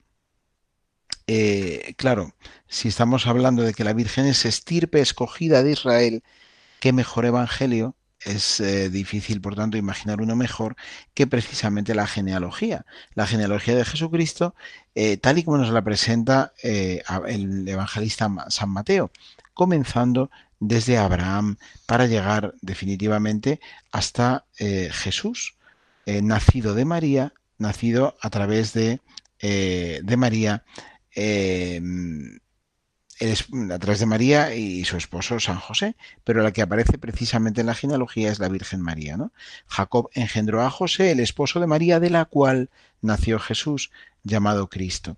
Eh, 1.27 1.93
claro, 1.97 2.33
si 2.67 2.89
estamos 2.89 3.25
hablando 3.25 3.63
de 3.63 3.73
que 3.73 3.83
la 3.83 3.93
Virgen 3.93 4.25
es 4.25 4.45
estirpe 4.45 5.01
escogida 5.01 5.63
de 5.63 5.71
Israel, 5.71 6.23
qué 6.79 6.93
mejor 6.93 7.25
Evangelio 7.25 7.95
es 8.23 8.59
eh, 8.59 8.89
difícil, 8.89 9.41
por 9.41 9.55
tanto, 9.55 9.77
imaginar 9.77 10.21
uno 10.21 10.35
mejor 10.35 10.75
que 11.13 11.27
precisamente 11.27 11.95
la 11.95 12.07
genealogía. 12.07 12.85
La 13.15 13.27
genealogía 13.27 13.75
de 13.75 13.85
Jesucristo, 13.85 14.55
eh, 14.95 15.17
tal 15.17 15.37
y 15.37 15.43
como 15.43 15.57
nos 15.57 15.71
la 15.71 15.83
presenta 15.83 16.53
eh, 16.63 17.03
el 17.27 17.67
evangelista 17.67 18.29
San 18.49 18.69
Mateo, 18.69 19.11
comenzando 19.53 20.29
desde 20.59 20.97
Abraham 20.97 21.57
para 21.85 22.05
llegar 22.05 22.53
definitivamente 22.61 23.59
hasta 23.91 24.45
Jesús, 24.57 25.55
nacido 26.05 26.75
de 26.75 26.85
María, 26.85 27.33
nacido 27.57 28.15
a 28.21 28.29
través 28.29 28.71
de, 28.73 29.01
de 29.39 30.17
María 30.17 30.63
a 33.71 33.79
través 33.79 33.99
de 33.99 34.05
María 34.07 34.55
y 34.55 34.83
su 34.83 34.97
esposo 34.97 35.39
San 35.39 35.59
José, 35.59 35.95
pero 36.23 36.41
la 36.41 36.51
que 36.51 36.63
aparece 36.63 36.97
precisamente 36.97 37.61
en 37.61 37.67
la 37.67 37.75
genealogía 37.75 38.31
es 38.31 38.39
la 38.39 38.49
Virgen 38.49 38.81
María. 38.81 39.17
Jacob 39.67 40.09
engendró 40.13 40.63
a 40.63 40.71
José, 40.71 41.11
el 41.11 41.19
esposo 41.19 41.59
de 41.59 41.67
María, 41.67 41.99
de 41.99 42.09
la 42.09 42.25
cual 42.25 42.69
nació 43.01 43.39
Jesús, 43.39 43.91
llamado 44.23 44.69
Cristo. 44.69 45.17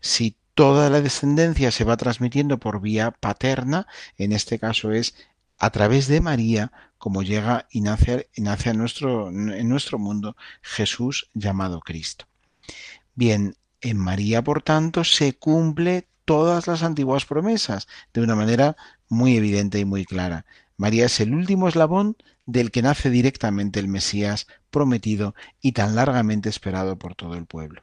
Si 0.00 0.36
toda 0.54 0.90
la 0.90 1.00
descendencia 1.00 1.70
se 1.70 1.84
va 1.84 1.96
transmitiendo 1.96 2.58
por 2.58 2.80
vía 2.80 3.12
paterna, 3.12 3.86
en 4.18 4.32
este 4.32 4.58
caso 4.58 4.92
es 4.92 5.14
a 5.58 5.70
través 5.70 6.08
de 6.08 6.20
María, 6.20 6.72
como 6.98 7.22
llega 7.22 7.66
y 7.70 7.80
nace, 7.80 8.28
en 8.34 8.78
nuestro 8.78 9.98
mundo 9.98 10.36
Jesús 10.62 11.30
llamado 11.34 11.80
Cristo. 11.80 12.26
Bien, 13.14 13.56
en 13.80 13.98
María, 13.98 14.42
por 14.42 14.62
tanto, 14.62 15.04
se 15.04 15.34
cumple 15.34 16.06
todas 16.24 16.66
las 16.66 16.82
antiguas 16.82 17.24
promesas 17.24 17.88
de 18.12 18.22
una 18.22 18.34
manera 18.34 18.76
muy 19.08 19.36
evidente 19.36 19.78
y 19.78 19.84
muy 19.84 20.04
clara. 20.04 20.46
María 20.76 21.06
es 21.06 21.20
el 21.20 21.34
último 21.34 21.68
eslabón 21.68 22.16
del 22.46 22.70
que 22.70 22.82
nace 22.82 23.10
directamente 23.10 23.80
el 23.80 23.88
Mesías 23.88 24.46
prometido 24.70 25.34
y 25.60 25.72
tan 25.72 25.94
largamente 25.94 26.48
esperado 26.48 26.98
por 26.98 27.14
todo 27.14 27.34
el 27.34 27.46
pueblo. 27.46 27.82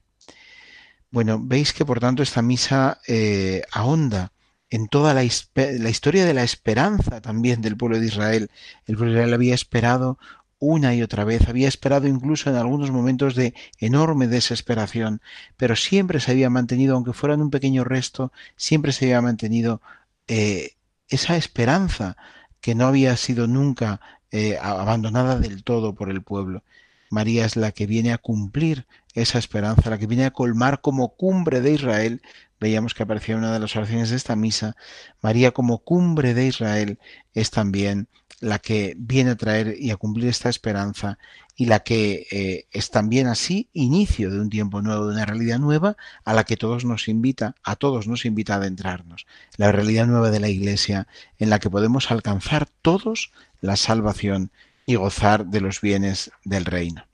Bueno, 1.09 1.39
veis 1.41 1.73
que 1.73 1.85
por 1.85 1.99
tanto 1.99 2.23
esta 2.23 2.41
misa 2.41 2.99
eh, 3.07 3.63
ahonda 3.71 4.31
en 4.69 4.87
toda 4.87 5.13
la, 5.13 5.21
la, 5.55 5.89
historia 5.89 6.25
de 6.25 6.33
la 6.33 6.43
esperanza 6.43 7.21
también 7.21 7.61
del 7.61 7.75
pueblo 7.75 7.99
de 7.99 8.05
Israel. 8.05 8.49
El 8.85 8.95
pueblo 8.95 9.13
de 9.13 9.19
Israel 9.19 9.33
había 9.33 9.53
esperado 9.53 10.17
una 10.61 10.93
y 10.95 11.01
otra 11.01 11.25
vez, 11.25 11.49
había 11.49 11.67
esperado 11.67 12.07
incluso 12.07 12.49
en 12.49 12.55
algunos 12.55 12.91
momentos 12.91 13.35
de 13.35 13.55
enorme 13.79 14.27
desesperación, 14.27 15.19
pero 15.57 15.75
siempre 15.75 16.19
se 16.19 16.31
había 16.31 16.51
mantenido, 16.51 16.95
aunque 16.95 17.13
fuera 17.13 17.33
en 17.33 17.41
un 17.41 17.49
pequeño 17.49 17.83
resto, 17.83 18.31
siempre 18.55 18.91
se 18.93 19.05
había 19.05 19.21
mantenido 19.21 19.81
eh, 20.27 20.75
esa 21.09 21.35
esperanza 21.35 22.15
que 22.61 22.75
no 22.75 22.85
había 22.85 23.17
sido 23.17 23.47
nunca 23.47 24.01
eh, 24.31 24.57
abandonada 24.61 25.39
del 25.39 25.63
todo 25.63 25.95
por 25.95 26.11
el 26.11 26.21
pueblo. 26.21 26.63
María 27.09 27.45
es 27.45 27.55
la 27.55 27.71
que 27.71 27.87
viene 27.87 28.13
a 28.13 28.19
cumplir 28.19 28.85
esa 29.15 29.39
esperanza, 29.39 29.89
la 29.89 29.97
que 29.97 30.07
viene 30.07 30.25
a 30.25 30.31
colmar 30.31 30.79
como 30.81 31.09
cumbre 31.15 31.59
de 31.59 31.73
Israel. 31.73 32.21
Veíamos 32.59 32.93
que 32.93 33.03
aparecía 33.03 33.35
una 33.35 33.51
de 33.51 33.59
las 33.59 33.75
oraciones 33.75 34.11
de 34.11 34.15
esta 34.15 34.35
misa. 34.35 34.75
María 35.21 35.51
como 35.51 35.79
cumbre 35.79 36.35
de 36.35 36.45
Israel 36.45 36.99
es 37.33 37.49
también 37.49 38.07
la 38.41 38.59
que 38.59 38.95
viene 38.97 39.31
a 39.31 39.37
traer 39.37 39.75
y 39.79 39.91
a 39.91 39.97
cumplir 39.97 40.27
esta 40.27 40.49
esperanza 40.49 41.17
y 41.55 41.65
la 41.67 41.81
que 41.81 42.27
eh, 42.31 42.65
es 42.71 42.89
también 42.89 43.27
así 43.27 43.69
inicio 43.71 44.31
de 44.31 44.39
un 44.39 44.49
tiempo 44.49 44.81
nuevo, 44.81 45.05
de 45.05 45.13
una 45.13 45.25
realidad 45.25 45.59
nueva 45.59 45.95
a 46.25 46.33
la 46.33 46.43
que 46.43 46.57
todos 46.57 46.83
nos 46.83 47.07
invita, 47.07 47.55
a 47.63 47.75
todos 47.75 48.07
nos 48.07 48.25
invita 48.25 48.55
a 48.55 48.57
adentrarnos. 48.57 49.27
La 49.57 49.71
realidad 49.71 50.07
nueva 50.07 50.31
de 50.31 50.39
la 50.39 50.49
Iglesia 50.49 51.07
en 51.37 51.51
la 51.51 51.59
que 51.59 51.69
podemos 51.69 52.09
alcanzar 52.09 52.67
todos 52.81 53.31
la 53.61 53.75
salvación 53.75 54.51
y 54.87 54.95
gozar 54.95 55.45
de 55.45 55.61
los 55.61 55.79
bienes 55.79 56.31
del 56.43 56.65
reino. 56.65 57.05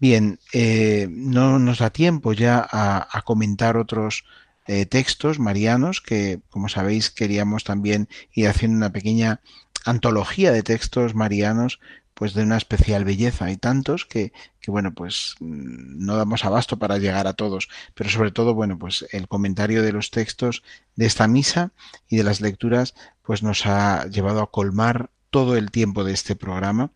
Bien, 0.00 0.40
eh, 0.52 1.06
no 1.08 1.60
nos 1.60 1.78
da 1.78 1.90
tiempo 1.90 2.32
ya 2.32 2.66
a, 2.68 3.22
comentar 3.22 3.76
otros 3.76 4.24
eh, 4.66 4.86
textos 4.86 5.38
marianos 5.38 6.00
que, 6.00 6.40
como 6.50 6.68
sabéis, 6.68 7.10
queríamos 7.10 7.62
también 7.62 8.08
ir 8.32 8.48
haciendo 8.48 8.76
una 8.76 8.90
pequeña 8.90 9.40
antología 9.84 10.52
de 10.52 10.62
textos 10.62 11.14
marianos 11.14 11.80
pues 12.14 12.34
de 12.34 12.42
una 12.42 12.56
especial 12.56 13.04
belleza. 13.04 13.46
Hay 13.46 13.56
tantos 13.56 14.06
que, 14.06 14.32
que, 14.60 14.70
bueno, 14.70 14.94
pues 14.94 15.34
mm, 15.40 16.04
no 16.04 16.16
damos 16.16 16.44
abasto 16.44 16.78
para 16.78 16.98
llegar 16.98 17.26
a 17.26 17.34
todos, 17.34 17.68
pero 17.94 18.10
sobre 18.10 18.30
todo, 18.30 18.54
bueno, 18.54 18.78
pues 18.78 19.06
el 19.12 19.28
comentario 19.28 19.82
de 19.82 19.92
los 19.92 20.10
textos 20.10 20.62
de 20.94 21.06
esta 21.06 21.26
misa 21.26 21.72
y 22.08 22.18
de 22.18 22.24
las 22.24 22.40
lecturas, 22.40 22.94
pues 23.22 23.42
nos 23.42 23.66
ha 23.66 24.06
llevado 24.06 24.40
a 24.40 24.50
colmar 24.50 25.10
todo 25.30 25.56
el 25.56 25.70
tiempo 25.70 26.04
de 26.04 26.12
este 26.12 26.36
programa. 26.36 26.92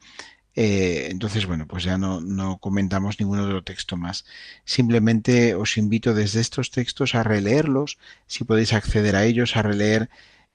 Eh, 0.54 1.08
entonces, 1.10 1.46
bueno, 1.46 1.66
pues 1.66 1.84
ya 1.84 1.98
no, 1.98 2.20
no 2.20 2.58
comentamos 2.58 3.20
ningún 3.20 3.40
otro 3.40 3.62
texto 3.62 3.96
más. 3.96 4.24
Simplemente 4.64 5.54
os 5.54 5.76
invito 5.76 6.14
desde 6.14 6.40
estos 6.40 6.70
textos 6.70 7.14
a 7.14 7.22
releerlos, 7.22 7.98
si 8.26 8.44
podéis 8.44 8.72
acceder 8.72 9.16
a 9.16 9.24
ellos, 9.24 9.56
a 9.56 9.62
releer 9.62 10.08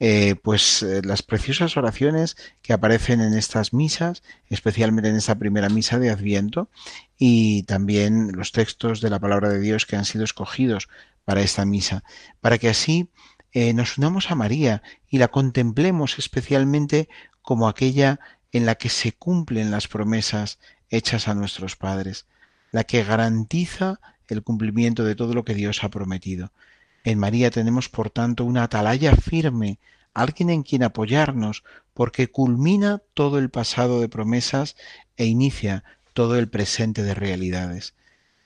eh, 0.03 0.33
pues 0.33 0.81
eh, 0.81 1.03
las 1.03 1.21
preciosas 1.21 1.77
oraciones 1.77 2.35
que 2.63 2.73
aparecen 2.73 3.21
en 3.21 3.35
estas 3.35 3.71
misas, 3.71 4.23
especialmente 4.49 5.09
en 5.09 5.15
esta 5.15 5.35
primera 5.35 5.69
misa 5.69 5.99
de 5.99 6.09
Adviento, 6.09 6.69
y 7.19 7.61
también 7.63 8.31
los 8.31 8.51
textos 8.51 8.99
de 8.99 9.11
la 9.11 9.19
palabra 9.19 9.49
de 9.49 9.59
Dios 9.59 9.85
que 9.85 9.97
han 9.97 10.05
sido 10.05 10.23
escogidos 10.23 10.89
para 11.23 11.41
esta 11.41 11.65
misa, 11.65 12.03
para 12.39 12.57
que 12.57 12.69
así 12.69 13.09
nos 13.53 13.99
unamos 13.99 14.31
a 14.31 14.35
María 14.35 14.81
y 15.07 15.19
la 15.19 15.27
contemplemos 15.27 16.17
especialmente 16.17 17.09
como 17.43 17.67
aquella 17.67 18.19
en 18.51 18.65
la 18.65 18.75
que 18.75 18.89
se 18.89 19.11
cumplen 19.11 19.69
las 19.69 19.87
promesas 19.87 20.57
hechas 20.89 21.27
a 21.27 21.35
nuestros 21.35 21.75
padres, 21.75 22.25
la 22.71 22.85
que 22.85 23.03
garantiza 23.03 23.99
el 24.27 24.41
cumplimiento 24.41 25.03
de 25.03 25.13
todo 25.13 25.35
lo 25.35 25.45
que 25.45 25.53
Dios 25.53 25.83
ha 25.83 25.89
prometido. 25.89 26.51
En 27.03 27.19
María 27.19 27.51
tenemos, 27.51 27.89
por 27.89 28.09
tanto, 28.09 28.45
una 28.45 28.63
atalaya 28.63 29.15
firme, 29.15 29.79
alguien 30.13 30.49
en 30.49 30.63
quien 30.63 30.83
apoyarnos, 30.83 31.63
porque 31.93 32.29
culmina 32.29 33.01
todo 33.13 33.39
el 33.39 33.49
pasado 33.49 34.01
de 34.01 34.09
promesas 34.09 34.75
e 35.17 35.25
inicia 35.25 35.83
todo 36.13 36.37
el 36.37 36.49
presente 36.49 37.03
de 37.03 37.13
realidades. 37.13 37.95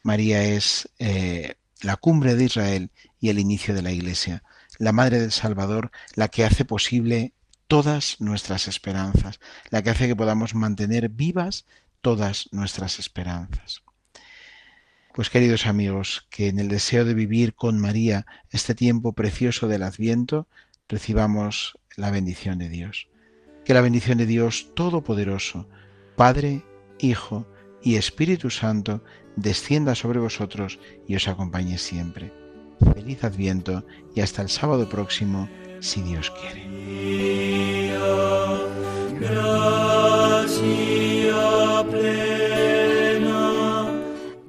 María 0.03 0.43
es 0.43 0.89
eh, 0.99 1.55
la 1.81 1.95
cumbre 1.95 2.35
de 2.35 2.45
Israel 2.45 2.91
y 3.19 3.29
el 3.29 3.39
inicio 3.39 3.73
de 3.73 3.81
la 3.81 3.91
Iglesia, 3.91 4.43
la 4.77 4.91
Madre 4.91 5.19
del 5.19 5.31
Salvador, 5.31 5.91
la 6.15 6.27
que 6.27 6.45
hace 6.45 6.65
posible 6.65 7.33
todas 7.67 8.17
nuestras 8.19 8.67
esperanzas, 8.67 9.39
la 9.69 9.81
que 9.81 9.89
hace 9.89 10.07
que 10.07 10.15
podamos 10.15 10.53
mantener 10.53 11.09
vivas 11.09 11.65
todas 12.01 12.49
nuestras 12.51 12.99
esperanzas. 12.99 13.84
Pues 15.15 15.29
queridos 15.29 15.65
amigos, 15.65 16.27
que 16.29 16.49
en 16.49 16.59
el 16.59 16.67
deseo 16.67 17.05
de 17.05 17.13
vivir 17.13 17.53
con 17.53 17.79
María 17.79 18.25
este 18.51 18.75
tiempo 18.75 19.13
precioso 19.13 19.69
del 19.69 19.83
Adviento, 19.83 20.45
recibamos 20.89 21.79
la 21.95 22.11
bendición 22.11 22.59
de 22.59 22.67
Dios. 22.67 23.07
Que 23.63 23.73
la 23.73 23.79
bendición 23.79 24.17
de 24.17 24.25
Dios 24.25 24.71
Todopoderoso, 24.75 25.69
Padre, 26.17 26.65
Hijo 26.99 27.47
y 27.81 27.95
Espíritu 27.95 28.49
Santo, 28.49 29.05
descienda 29.37 29.95
sobre 29.95 30.19
vosotros 30.19 30.79
y 31.07 31.15
os 31.15 31.29
acompañe 31.29 31.77
siempre. 31.77 32.33
Feliz 32.93 33.23
Adviento 33.23 33.85
y 34.13 34.19
hasta 34.19 34.41
el 34.41 34.49
sábado 34.49 34.89
próximo, 34.89 35.47
si 35.79 36.01
Dios 36.01 36.29
quiere. 36.29 36.65